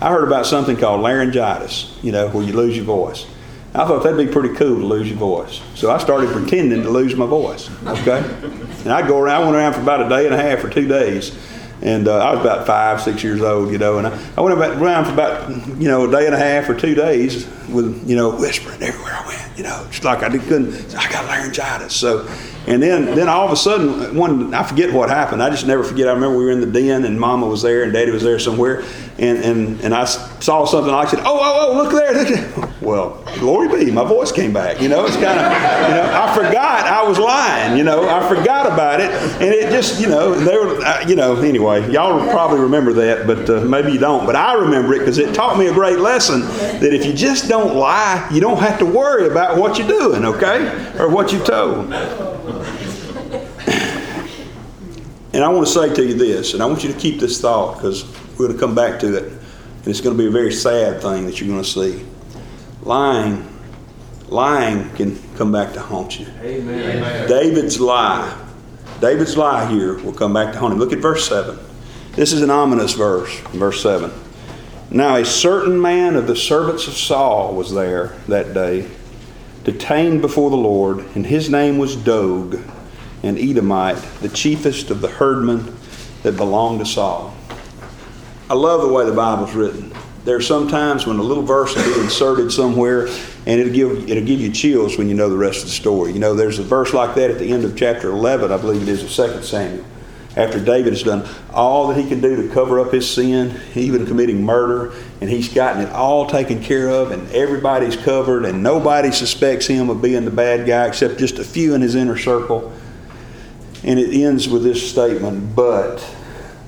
I 0.00 0.10
heard 0.10 0.26
about 0.26 0.46
something 0.46 0.76
called 0.76 1.00
laryngitis, 1.00 1.98
you 2.02 2.12
know, 2.12 2.28
where 2.28 2.44
you 2.44 2.52
lose 2.52 2.76
your 2.76 2.84
voice. 2.84 3.26
I 3.76 3.86
thought 3.86 4.02
that'd 4.02 4.18
be 4.18 4.32
pretty 4.32 4.54
cool 4.54 4.80
to 4.80 4.86
lose 4.86 5.08
your 5.08 5.18
voice. 5.18 5.60
So 5.74 5.90
I 5.90 5.98
started 5.98 6.30
pretending 6.30 6.82
to 6.82 6.90
lose 6.90 7.14
my 7.14 7.26
voice, 7.26 7.68
okay? 7.86 8.18
And 8.84 8.88
I'd 8.88 9.06
go 9.06 9.18
around, 9.18 9.42
I 9.42 9.44
went 9.44 9.56
around 9.56 9.74
for 9.74 9.82
about 9.82 10.06
a 10.06 10.08
day 10.08 10.24
and 10.24 10.34
a 10.34 10.40
half 10.40 10.64
or 10.64 10.70
two 10.70 10.88
days. 10.88 11.36
And 11.82 12.08
uh, 12.08 12.16
I 12.16 12.32
was 12.32 12.40
about 12.40 12.66
five, 12.66 13.02
six 13.02 13.22
years 13.22 13.42
old, 13.42 13.70
you 13.70 13.76
know, 13.76 13.98
and 13.98 14.06
I, 14.06 14.18
I 14.36 14.40
went 14.40 14.56
about, 14.56 14.80
around 14.80 15.04
for 15.04 15.12
about, 15.12 15.50
you 15.78 15.88
know, 15.88 16.08
a 16.08 16.10
day 16.10 16.24
and 16.24 16.34
a 16.34 16.38
half 16.38 16.70
or 16.70 16.74
two 16.74 16.94
days 16.94 17.46
with, 17.68 18.08
you 18.08 18.16
know, 18.16 18.36
whispering 18.36 18.82
everywhere 18.82 19.14
I 19.14 19.26
went, 19.26 19.58
you 19.58 19.64
know, 19.64 19.86
just 19.90 20.04
like 20.04 20.22
I 20.22 20.28
did, 20.28 20.42
couldn't, 20.42 20.94
I 20.94 21.10
got 21.10 21.26
laryngitis. 21.26 21.94
So, 21.94 22.28
and 22.66 22.82
then, 22.82 23.14
then 23.14 23.28
all 23.28 23.46
of 23.46 23.52
a 23.52 23.56
sudden, 23.56 24.16
one, 24.16 24.52
I 24.52 24.64
forget 24.64 24.92
what 24.92 25.08
happened. 25.08 25.42
I 25.42 25.50
just 25.50 25.66
never 25.66 25.84
forget. 25.84 26.08
I 26.08 26.12
remember 26.12 26.36
we 26.36 26.44
were 26.44 26.50
in 26.50 26.60
the 26.60 26.66
den 26.66 27.04
and 27.04 27.18
Mama 27.18 27.46
was 27.46 27.62
there 27.62 27.84
and 27.84 27.92
Daddy 27.92 28.10
was 28.10 28.24
there 28.24 28.40
somewhere, 28.40 28.82
and 29.18 29.38
and, 29.38 29.80
and 29.82 29.94
I 29.94 30.04
saw 30.04 30.64
something. 30.64 30.92
I 30.92 31.06
said, 31.06 31.20
"Oh, 31.20 31.38
oh, 31.40 31.70
oh, 31.70 31.82
look 31.82 31.92
there!" 31.92 32.12
Look 32.12 32.28
there. 32.28 32.72
Well, 32.80 33.22
glory 33.38 33.84
be, 33.84 33.90
my 33.90 34.04
voice 34.04 34.30
came 34.30 34.52
back. 34.52 34.80
You 34.80 34.88
know, 34.88 35.06
it's 35.06 35.16
kind 35.16 35.38
of, 35.38 35.52
you 35.88 35.94
know, 35.94 36.10
I 36.12 36.34
forgot 36.34 36.86
I 36.86 37.02
was 37.02 37.18
lying. 37.18 37.78
You 37.78 37.84
know, 37.84 38.08
I 38.08 38.28
forgot 38.28 38.66
about 38.66 39.00
it, 39.00 39.10
and 39.10 39.54
it 39.54 39.70
just, 39.70 40.00
you 40.00 40.08
know, 40.08 40.34
they 40.34 40.56
were, 40.56 40.84
uh, 40.84 41.06
you 41.06 41.16
know. 41.16 41.36
Anyway, 41.36 41.90
y'all 41.90 42.28
probably 42.30 42.60
remember 42.60 42.92
that, 42.92 43.26
but 43.26 43.48
uh, 43.48 43.64
maybe 43.64 43.92
you 43.92 43.98
don't. 43.98 44.26
But 44.26 44.36
I 44.36 44.54
remember 44.54 44.92
it 44.94 45.00
because 45.00 45.18
it 45.18 45.34
taught 45.34 45.56
me 45.56 45.68
a 45.68 45.72
great 45.72 45.98
lesson 45.98 46.40
that 46.40 46.92
if 46.92 47.06
you 47.06 47.12
just 47.12 47.48
don't 47.48 47.55
lie, 47.64 48.28
you 48.32 48.40
don't 48.40 48.58
have 48.58 48.78
to 48.80 48.86
worry 48.86 49.28
about 49.28 49.56
what 49.58 49.78
you're 49.78 49.88
doing, 49.88 50.24
okay, 50.24 50.66
or 50.98 51.08
what 51.08 51.32
you 51.32 51.38
told. 51.42 51.92
And 55.32 55.44
I 55.44 55.48
want 55.48 55.66
to 55.66 55.72
say 55.72 55.94
to 55.94 56.04
you 56.04 56.14
this, 56.14 56.54
and 56.54 56.62
I 56.62 56.66
want 56.66 56.82
you 56.82 56.92
to 56.92 56.98
keep 56.98 57.20
this 57.20 57.40
thought 57.40 57.76
because 57.76 58.04
we're 58.38 58.46
going 58.46 58.52
to 58.52 58.58
come 58.58 58.74
back 58.74 59.00
to 59.00 59.16
it, 59.16 59.24
and 59.32 59.86
it's 59.86 60.00
going 60.00 60.16
to 60.16 60.22
be 60.22 60.28
a 60.28 60.30
very 60.30 60.52
sad 60.52 61.02
thing 61.02 61.26
that 61.26 61.40
you're 61.40 61.48
going 61.48 61.62
to 61.62 61.68
see. 61.68 62.04
Lying, 62.82 63.46
lying 64.28 64.88
can 64.94 65.18
come 65.36 65.52
back 65.52 65.72
to 65.74 65.80
haunt 65.80 66.18
you. 66.18 66.26
Amen. 66.40 67.28
David's 67.28 67.80
lie, 67.80 68.34
David's 69.00 69.36
lie 69.36 69.70
here 69.70 69.98
will 69.98 70.12
come 70.12 70.32
back 70.32 70.52
to 70.52 70.58
haunt 70.58 70.72
him. 70.72 70.78
Look 70.78 70.92
at 70.92 71.00
verse 71.00 71.28
7. 71.28 71.58
This 72.12 72.32
is 72.32 72.40
an 72.40 72.50
ominous 72.50 72.94
verse, 72.94 73.38
verse 73.50 73.82
7. 73.82 74.10
Now, 74.90 75.16
a 75.16 75.24
certain 75.24 75.80
man 75.80 76.14
of 76.14 76.26
the 76.26 76.36
servants 76.36 76.86
of 76.86 76.94
Saul 76.94 77.54
was 77.54 77.74
there 77.74 78.16
that 78.28 78.54
day, 78.54 78.88
detained 79.64 80.22
before 80.22 80.50
the 80.50 80.56
Lord, 80.56 81.00
and 81.16 81.26
his 81.26 81.50
name 81.50 81.78
was 81.78 81.96
Doeg 81.96 82.60
an 83.22 83.38
Edomite, 83.38 84.00
the 84.20 84.28
chiefest 84.28 84.90
of 84.90 85.00
the 85.00 85.08
herdmen 85.08 85.76
that 86.22 86.36
belonged 86.36 86.78
to 86.80 86.86
Saul. 86.86 87.34
I 88.48 88.54
love 88.54 88.82
the 88.82 88.92
way 88.92 89.04
the 89.04 89.12
Bible's 89.12 89.54
written. 89.54 89.92
There 90.24 90.36
are 90.36 90.42
some 90.42 90.68
times 90.68 91.06
when 91.06 91.18
a 91.18 91.22
little 91.22 91.42
verse 91.42 91.74
will 91.74 91.94
be 91.94 92.00
inserted 92.00 92.52
somewhere 92.52 93.06
and 93.46 93.60
it'll 93.60 93.72
give, 93.72 94.10
it'll 94.10 94.24
give 94.24 94.40
you 94.40 94.52
chills 94.52 94.98
when 94.98 95.08
you 95.08 95.14
know 95.14 95.28
the 95.28 95.36
rest 95.36 95.60
of 95.60 95.66
the 95.66 95.72
story. 95.72 96.12
You 96.12 96.18
know, 96.18 96.34
there's 96.34 96.58
a 96.58 96.64
verse 96.64 96.92
like 96.92 97.14
that 97.14 97.30
at 97.30 97.38
the 97.38 97.52
end 97.52 97.64
of 97.64 97.76
chapter 97.76 98.10
11, 98.10 98.52
I 98.52 98.56
believe 98.56 98.82
it 98.82 98.88
is, 98.88 99.02
of 99.02 99.34
2 99.34 99.42
Samuel. 99.42 99.84
After 100.36 100.62
David 100.62 100.92
has 100.92 101.02
done 101.02 101.26
all 101.50 101.88
that 101.88 101.96
he 101.96 102.06
can 102.06 102.20
do 102.20 102.36
to 102.46 102.52
cover 102.52 102.78
up 102.78 102.92
his 102.92 103.10
sin, 103.10 103.58
even 103.74 104.06
committing 104.06 104.44
murder, 104.44 104.92
and 105.22 105.30
he's 105.30 105.48
gotten 105.48 105.82
it 105.82 105.90
all 105.92 106.26
taken 106.26 106.62
care 106.62 106.90
of, 106.90 107.10
and 107.10 107.26
everybody's 107.30 107.96
covered, 107.96 108.44
and 108.44 108.62
nobody 108.62 109.10
suspects 109.10 109.66
him 109.66 109.88
of 109.88 110.02
being 110.02 110.26
the 110.26 110.30
bad 110.30 110.66
guy 110.66 110.86
except 110.86 111.18
just 111.18 111.38
a 111.38 111.44
few 111.44 111.74
in 111.74 111.80
his 111.80 111.94
inner 111.94 112.18
circle. 112.18 112.70
And 113.82 113.98
it 113.98 114.14
ends 114.14 114.46
with 114.46 114.62
this 114.62 114.90
statement, 114.90 115.56
but 115.56 116.06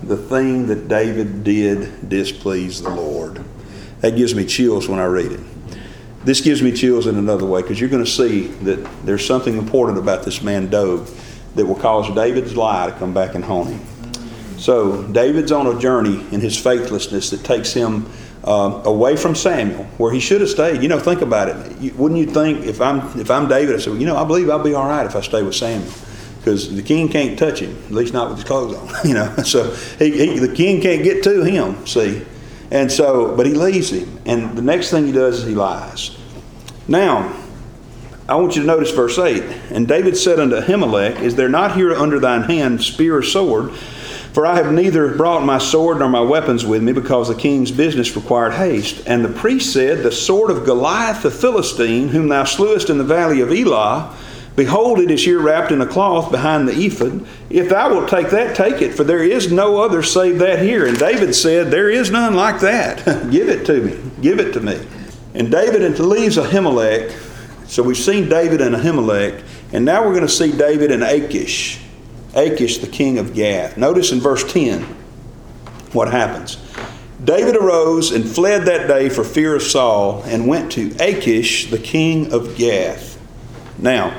the 0.03 0.17
thing 0.17 0.69
that 0.69 0.89
David 0.89 1.45
did 1.45 2.09
displeased 2.09 2.85
the 2.85 2.91
Lord. 2.91 3.45
That 4.01 4.17
gives 4.17 4.35
me 4.35 4.47
chills 4.47 4.89
when 4.89 4.99
I 4.99 5.05
read 5.07 5.33
it. 5.33 5.41
This 6.25 6.41
gives 6.41 6.63
me 6.63 6.73
chills 6.73 7.07
in 7.07 7.17
another 7.17 7.45
way 7.45 7.63
because 7.63 7.81
you're 7.81 7.91
going 7.91 8.05
to 8.05 8.11
see 8.11 8.47
that 8.63 9.05
there's 9.05 9.27
something 9.27 9.59
important 9.59 9.99
about 9.99 10.25
this 10.25 10.43
man 10.43 10.71
Doeg 10.71 11.07
that 11.59 11.67
will 11.67 11.75
cause 11.75 12.13
David's 12.15 12.57
lie 12.57 12.87
to 12.87 12.93
come 12.93 13.13
back 13.13 13.35
and 13.35 13.45
haunt 13.45 13.71
him. 13.71 14.59
So 14.59 15.03
David's 15.05 15.53
on 15.53 15.67
a 15.67 15.79
journey 15.79 16.25
in 16.33 16.41
his 16.41 16.57
faithlessness 16.57 17.31
that 17.31 17.45
takes 17.45 17.73
him 17.73 18.11
uh, 18.45 18.83
away 18.85 19.17
from 19.17 19.35
Samuel, 19.35 19.85
where 19.99 20.13
he 20.13 20.21
should 20.21 20.41
have 20.41 20.51
stayed. 20.51 20.83
You 20.83 20.89
know, 20.89 20.99
think 20.99 21.21
about 21.21 21.49
it. 21.49 21.79
You, 21.79 21.93
wouldn't 21.95 22.19
you 22.19 22.27
think 22.27 22.65
if 22.65 22.81
I'm 22.81 22.99
if 23.21 23.31
I'm 23.31 23.49
David, 23.49 23.77
I 23.77 23.79
said, 23.79 23.91
well, 23.91 24.01
you 24.01 24.07
know, 24.07 24.17
I 24.17 24.25
believe 24.25 24.49
I'll 24.49 24.63
be 24.63 24.75
all 24.75 24.89
right 24.89 25.07
if 25.07 25.15
I 25.15 25.21
stay 25.21 25.43
with 25.43 25.55
Samuel 25.55 25.93
because 26.39 26.75
the 26.75 26.83
king 26.83 27.09
can't 27.09 27.39
touch 27.39 27.61
him, 27.61 27.77
at 27.87 27.93
least 27.93 28.15
not 28.15 28.31
with 28.31 28.39
his 28.39 28.47
clothes 28.47 28.75
on. 28.75 28.89
You 29.09 29.15
know, 29.15 29.35
so 29.45 29.75
he, 29.99 30.11
he, 30.11 30.39
the 30.39 30.53
king 30.53 30.81
can't 30.81 31.05
get 31.05 31.23
to 31.25 31.43
him. 31.43 31.87
See, 31.87 32.25
and 32.71 32.91
so, 32.91 33.37
but 33.37 33.47
he 33.47 33.53
leaves 33.53 33.91
him, 33.91 34.19
and 34.27 34.57
the 34.57 34.63
next 34.63 34.91
thing 34.91 35.07
he 35.07 35.13
does 35.13 35.41
is 35.41 35.47
he 35.47 35.55
lies. 35.55 36.17
Now, 36.87 37.38
I 38.29 38.37
want 38.37 38.57
you 38.57 38.61
to 38.61 38.67
notice 38.67 38.91
verse 38.91 39.19
eight. 39.19 39.43
And 39.71 39.89
David 39.89 40.15
said 40.15 40.39
unto 40.39 40.57
Ahimelech, 40.57 41.21
Is 41.21 41.37
there 41.37 41.49
not 41.49 41.75
here 41.75 41.95
under 41.95 42.21
thine 42.21 42.43
hand 42.43 42.83
spear 42.83 43.17
or 43.17 43.23
sword? 43.23 43.73
For 43.73 44.45
I 44.45 44.57
have 44.57 44.71
neither 44.71 45.17
brought 45.17 45.45
my 45.45 45.57
sword 45.57 46.01
nor 46.01 46.11
my 46.11 46.21
weapons 46.21 46.65
with 46.65 46.83
me, 46.83 46.93
because 46.93 47.29
the 47.29 47.35
king's 47.35 47.73
business 47.73 48.15
required 48.15 48.53
haste. 48.53 49.03
And 49.07 49.25
the 49.25 49.31
priest 49.31 49.73
said, 49.73 50.03
The 50.03 50.13
sword 50.13 50.51
of 50.51 50.67
Goliath 50.67 51.23
the 51.23 51.31
Philistine, 51.31 52.09
whom 52.09 52.29
thou 52.29 52.45
slewest 52.45 52.91
in 52.91 52.99
the 52.99 53.05
valley 53.05 53.41
of 53.41 53.51
Elah, 53.51 54.15
Behold, 54.57 54.99
it 54.99 55.09
is 55.09 55.25
here 55.25 55.39
wrapped 55.39 55.71
in 55.71 55.81
a 55.81 55.87
cloth 55.87 56.33
behind 56.33 56.67
the 56.67 56.73
ephod. 56.73 57.25
If 57.49 57.69
thou 57.69 57.91
wilt 57.91 58.09
take 58.09 58.31
that, 58.31 58.57
take 58.57 58.83
it, 58.83 58.93
for 58.93 59.05
there 59.05 59.23
is 59.23 59.53
no 59.53 59.81
other 59.81 60.03
save 60.03 60.41
that 60.41 60.61
here. 60.61 60.85
And 60.85 60.99
David 60.99 61.33
said, 61.35 61.71
There 61.71 61.89
is 61.89 62.11
none 62.11 62.35
like 62.35 62.59
that. 62.61 63.05
Give 63.31 63.49
it 63.49 63.65
to 63.67 63.81
me. 63.81 64.11
Give 64.21 64.41
it 64.41 64.53
to 64.55 64.61
me. 64.61 64.85
And 65.33 65.51
David 65.51 65.83
and 65.83 65.95
Ahimelech. 65.95 67.28
So 67.69 67.83
we've 67.83 67.99
seen 67.99 68.31
David 68.31 68.63
and 68.63 68.75
Ahimelech, 68.75 69.45
and 69.73 69.85
now 69.85 70.03
we're 70.03 70.15
going 70.15 70.27
to 70.27 70.29
see 70.29 70.51
David 70.51 70.91
and 70.91 71.05
Achish. 71.05 71.79
Achish, 72.35 72.79
the 72.79 72.87
king 72.87 73.19
of 73.19 73.35
Gath. 73.35 73.77
Notice 73.77 74.11
in 74.11 74.21
verse 74.21 74.51
10 74.51 74.83
what 75.93 76.11
happens. 76.11 76.57
David 77.23 77.57
arose 77.57 78.11
and 78.11 78.27
fled 78.27 78.65
that 78.65 78.89
day 78.89 79.11
for 79.11 79.23
fear 79.23 79.55
of 79.55 79.63
Saul 79.63 80.23
and 80.25 80.49
went 80.49 80.73
to 80.73 80.95
Achish, 80.99 81.71
the 81.71 81.79
king 81.79 82.33
of 82.33 82.57
Gath. 82.57 83.21
Now, 83.79 84.19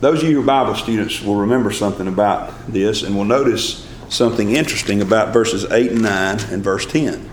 those 0.00 0.22
of 0.22 0.30
you 0.30 0.36
who 0.36 0.42
are 0.42 0.46
Bible 0.46 0.74
students 0.74 1.20
will 1.20 1.36
remember 1.36 1.70
something 1.70 2.08
about 2.08 2.66
this 2.66 3.02
and 3.02 3.14
will 3.14 3.24
notice 3.24 3.86
something 4.08 4.52
interesting 4.52 5.02
about 5.02 5.34
verses 5.34 5.70
8 5.70 5.92
and 5.92 6.02
9 6.02 6.40
and 6.50 6.64
verse 6.64 6.86
10. 6.86 7.28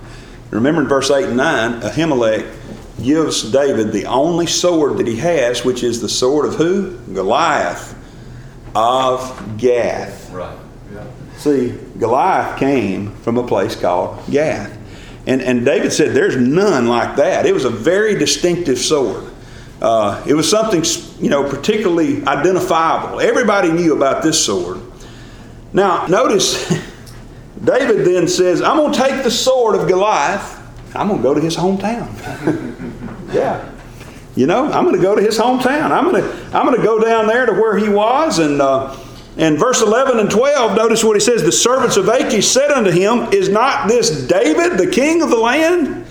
Remember 0.50 0.82
in 0.82 0.88
verse 0.88 1.10
8 1.10 1.26
and 1.26 1.38
9, 1.38 1.82
Ahimelech 1.82 2.63
gives 3.04 3.52
David 3.52 3.92
the 3.92 4.06
only 4.06 4.48
sword 4.48 4.98
that 4.98 5.08
he 5.08 5.18
has, 5.18 5.64
which 5.64 5.84
is 5.84 6.02
the 6.02 6.10
sword 6.10 6.46
of 6.46 6.56
who? 6.56 6.98
Goliath 7.14 7.96
of 8.76 9.58
Gath. 9.58 10.32
Right. 10.32 10.58
Yeah. 10.94 11.06
See, 11.38 11.78
Goliath 11.98 12.58
came 12.60 13.16
from 13.18 13.38
a 13.38 13.46
place 13.46 13.76
called 13.76 14.20
Gath. 14.30 14.78
And, 15.26 15.42
and 15.42 15.66
David 15.66 15.94
said, 15.94 16.16
There's 16.16 16.36
none 16.36 16.88
like 16.88 17.16
that. 17.18 17.46
It 17.46 17.54
was 17.54 17.66
a 17.66 17.70
very 17.70 18.16
distinctive 18.16 18.78
sword. 18.78 19.32
Uh, 19.82 20.24
it 20.28 20.34
was 20.34 20.50
something, 20.50 20.84
you 21.22 21.30
know, 21.30 21.50
particularly 21.50 22.26
identifiable. 22.26 23.20
Everybody 23.20 23.72
knew 23.72 23.96
about 23.96 24.24
this 24.24 24.44
sword. 24.44 24.80
Now, 25.74 26.08
notice, 26.08 26.70
David 27.64 28.06
then 28.06 28.28
says, 28.28 28.62
I'm 28.62 28.78
going 28.78 28.94
to 28.94 29.00
take 29.00 29.24
the 29.24 29.32
sword 29.32 29.76
of 29.76 29.88
Goliath. 29.88 30.60
I'm 30.96 31.08
going 31.08 31.20
to 31.20 31.24
go 31.24 31.34
to 31.34 31.42
his 31.42 31.58
hometown. 31.58 32.10
yeah. 33.34 33.70
You 34.36 34.48
know, 34.48 34.66
I'm 34.72 34.84
going 34.84 34.96
to 34.96 35.02
go 35.02 35.16
to 35.16 35.22
his 35.22 35.38
hometown. 35.38 35.92
I'm 35.92 36.10
going 36.10 36.24
to, 36.24 36.58
I'm 36.58 36.66
going 36.66 36.78
to 36.78 36.84
go 36.84 37.00
down 37.00 37.28
there 37.28 37.46
to 37.46 37.54
where 37.54 37.78
he 37.78 37.88
was. 37.88 38.40
And 38.40 38.62
uh, 38.62 38.98
in 39.38 39.58
verse 39.58 39.82
11 39.82 40.20
and 40.20 40.30
12, 40.30 40.76
notice 40.76 41.04
what 41.04 41.16
he 41.16 41.20
says 41.20 41.44
The 41.44 41.52
servants 41.52 41.98
of 41.98 42.08
Achish 42.08 42.48
said 42.48 42.72
unto 42.72 42.90
him, 42.90 43.32
Is 43.32 43.50
not 43.50 43.88
this 43.88 44.28
David, 44.28 44.78
the 44.78 44.90
king 44.90 45.22
of 45.22 45.30
the 45.30 45.38
land? 45.38 46.06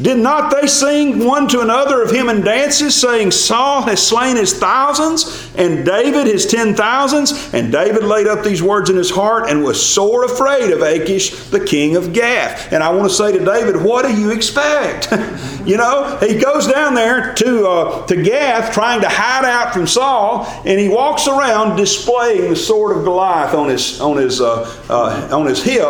Did 0.00 0.18
not 0.18 0.50
they 0.50 0.66
sing 0.66 1.24
one 1.24 1.46
to 1.48 1.60
another 1.60 2.02
of 2.02 2.10
him 2.10 2.28
in 2.28 2.40
dances, 2.40 2.98
saying, 2.98 3.30
Saul 3.30 3.82
has 3.82 4.04
slain 4.04 4.36
his 4.36 4.58
thousands, 4.58 5.51
and 5.56 5.84
David 5.84 6.26
his 6.26 6.46
ten 6.46 6.74
thousands? 6.74 7.52
And 7.54 7.70
David 7.70 8.04
laid 8.04 8.26
up 8.26 8.44
these 8.44 8.62
words 8.62 8.90
in 8.90 8.96
his 8.96 9.10
heart 9.10 9.48
and 9.50 9.62
was 9.62 9.84
sore 9.84 10.24
afraid 10.24 10.70
of 10.70 10.80
Achish, 10.82 11.30
the 11.50 11.64
king 11.64 11.96
of 11.96 12.12
Gath. 12.12 12.72
And 12.72 12.82
I 12.82 12.90
want 12.90 13.08
to 13.10 13.14
say 13.14 13.32
to 13.32 13.44
David, 13.44 13.82
what 13.82 14.06
do 14.06 14.18
you 14.18 14.30
expect? 14.30 15.10
you 15.66 15.76
know, 15.76 16.18
he 16.20 16.38
goes 16.38 16.66
down 16.66 16.94
there 16.94 17.34
to, 17.34 17.68
uh, 17.68 18.06
to 18.06 18.22
Gath 18.22 18.72
trying 18.72 19.00
to 19.02 19.08
hide 19.08 19.44
out 19.44 19.72
from 19.72 19.86
Saul, 19.86 20.46
and 20.64 20.78
he 20.80 20.88
walks 20.88 21.28
around 21.28 21.76
displaying 21.76 22.50
the 22.50 22.56
sword 22.56 22.96
of 22.96 23.04
Goliath 23.04 23.54
on 23.54 23.68
his, 23.68 24.00
on 24.00 24.16
his, 24.16 24.40
uh, 24.40 24.62
uh, 24.88 25.28
on 25.36 25.46
his 25.46 25.62
hip. 25.62 25.86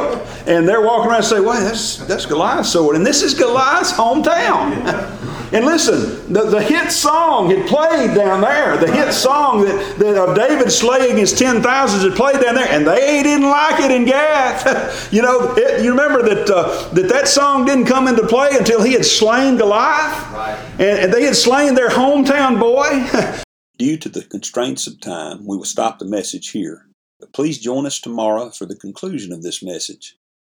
And 0.46 0.68
they're 0.68 0.82
walking 0.82 1.08
around 1.08 1.18
and 1.18 1.26
say, 1.26 1.40
well, 1.40 1.60
that's, 1.62 1.98
that's 1.98 2.26
Goliath's 2.26 2.70
sword. 2.70 2.96
And 2.96 3.06
this 3.06 3.22
is 3.22 3.34
Goliath's 3.34 3.92
hometown. 3.92 5.20
And 5.52 5.66
listen, 5.66 6.32
the, 6.32 6.44
the 6.44 6.62
hit 6.62 6.90
song 6.90 7.50
had 7.50 7.66
played 7.66 8.14
down 8.14 8.40
there. 8.40 8.78
The 8.78 8.90
hit 8.90 9.12
song 9.12 9.62
that, 9.64 9.98
that 9.98 10.16
of 10.16 10.34
David 10.34 10.72
slaying 10.72 11.18
his 11.18 11.32
ten 11.34 11.62
thousands 11.62 12.04
had 12.04 12.14
played 12.14 12.40
down 12.40 12.54
there, 12.54 12.68
and 12.68 12.86
they 12.86 13.22
didn't 13.22 13.48
like 13.48 13.78
it 13.80 13.90
in 13.90 14.06
Gath. 14.06 15.12
you 15.12 15.20
know, 15.20 15.54
it, 15.54 15.84
you 15.84 15.90
remember 15.90 16.22
that, 16.22 16.48
uh, 16.48 16.88
that 16.94 17.08
that 17.10 17.28
song 17.28 17.66
didn't 17.66 17.84
come 17.84 18.08
into 18.08 18.26
play 18.26 18.48
until 18.52 18.82
he 18.82 18.94
had 18.94 19.04
slain 19.04 19.58
Goliath, 19.58 20.32
right. 20.32 20.58
and, 20.78 20.98
and 21.00 21.12
they 21.12 21.24
had 21.24 21.36
slain 21.36 21.74
their 21.74 21.90
hometown 21.90 22.58
boy. 22.58 23.42
Due 23.78 23.98
to 23.98 24.08
the 24.08 24.22
constraints 24.24 24.86
of 24.86 25.00
time, 25.00 25.44
we 25.44 25.56
will 25.56 25.64
stop 25.64 25.98
the 25.98 26.06
message 26.06 26.50
here. 26.50 26.86
But 27.20 27.32
please 27.34 27.58
join 27.58 27.84
us 27.84 28.00
tomorrow 28.00 28.50
for 28.50 28.64
the 28.64 28.76
conclusion 28.76 29.32
of 29.32 29.42
this 29.42 29.62
message. 29.62 30.16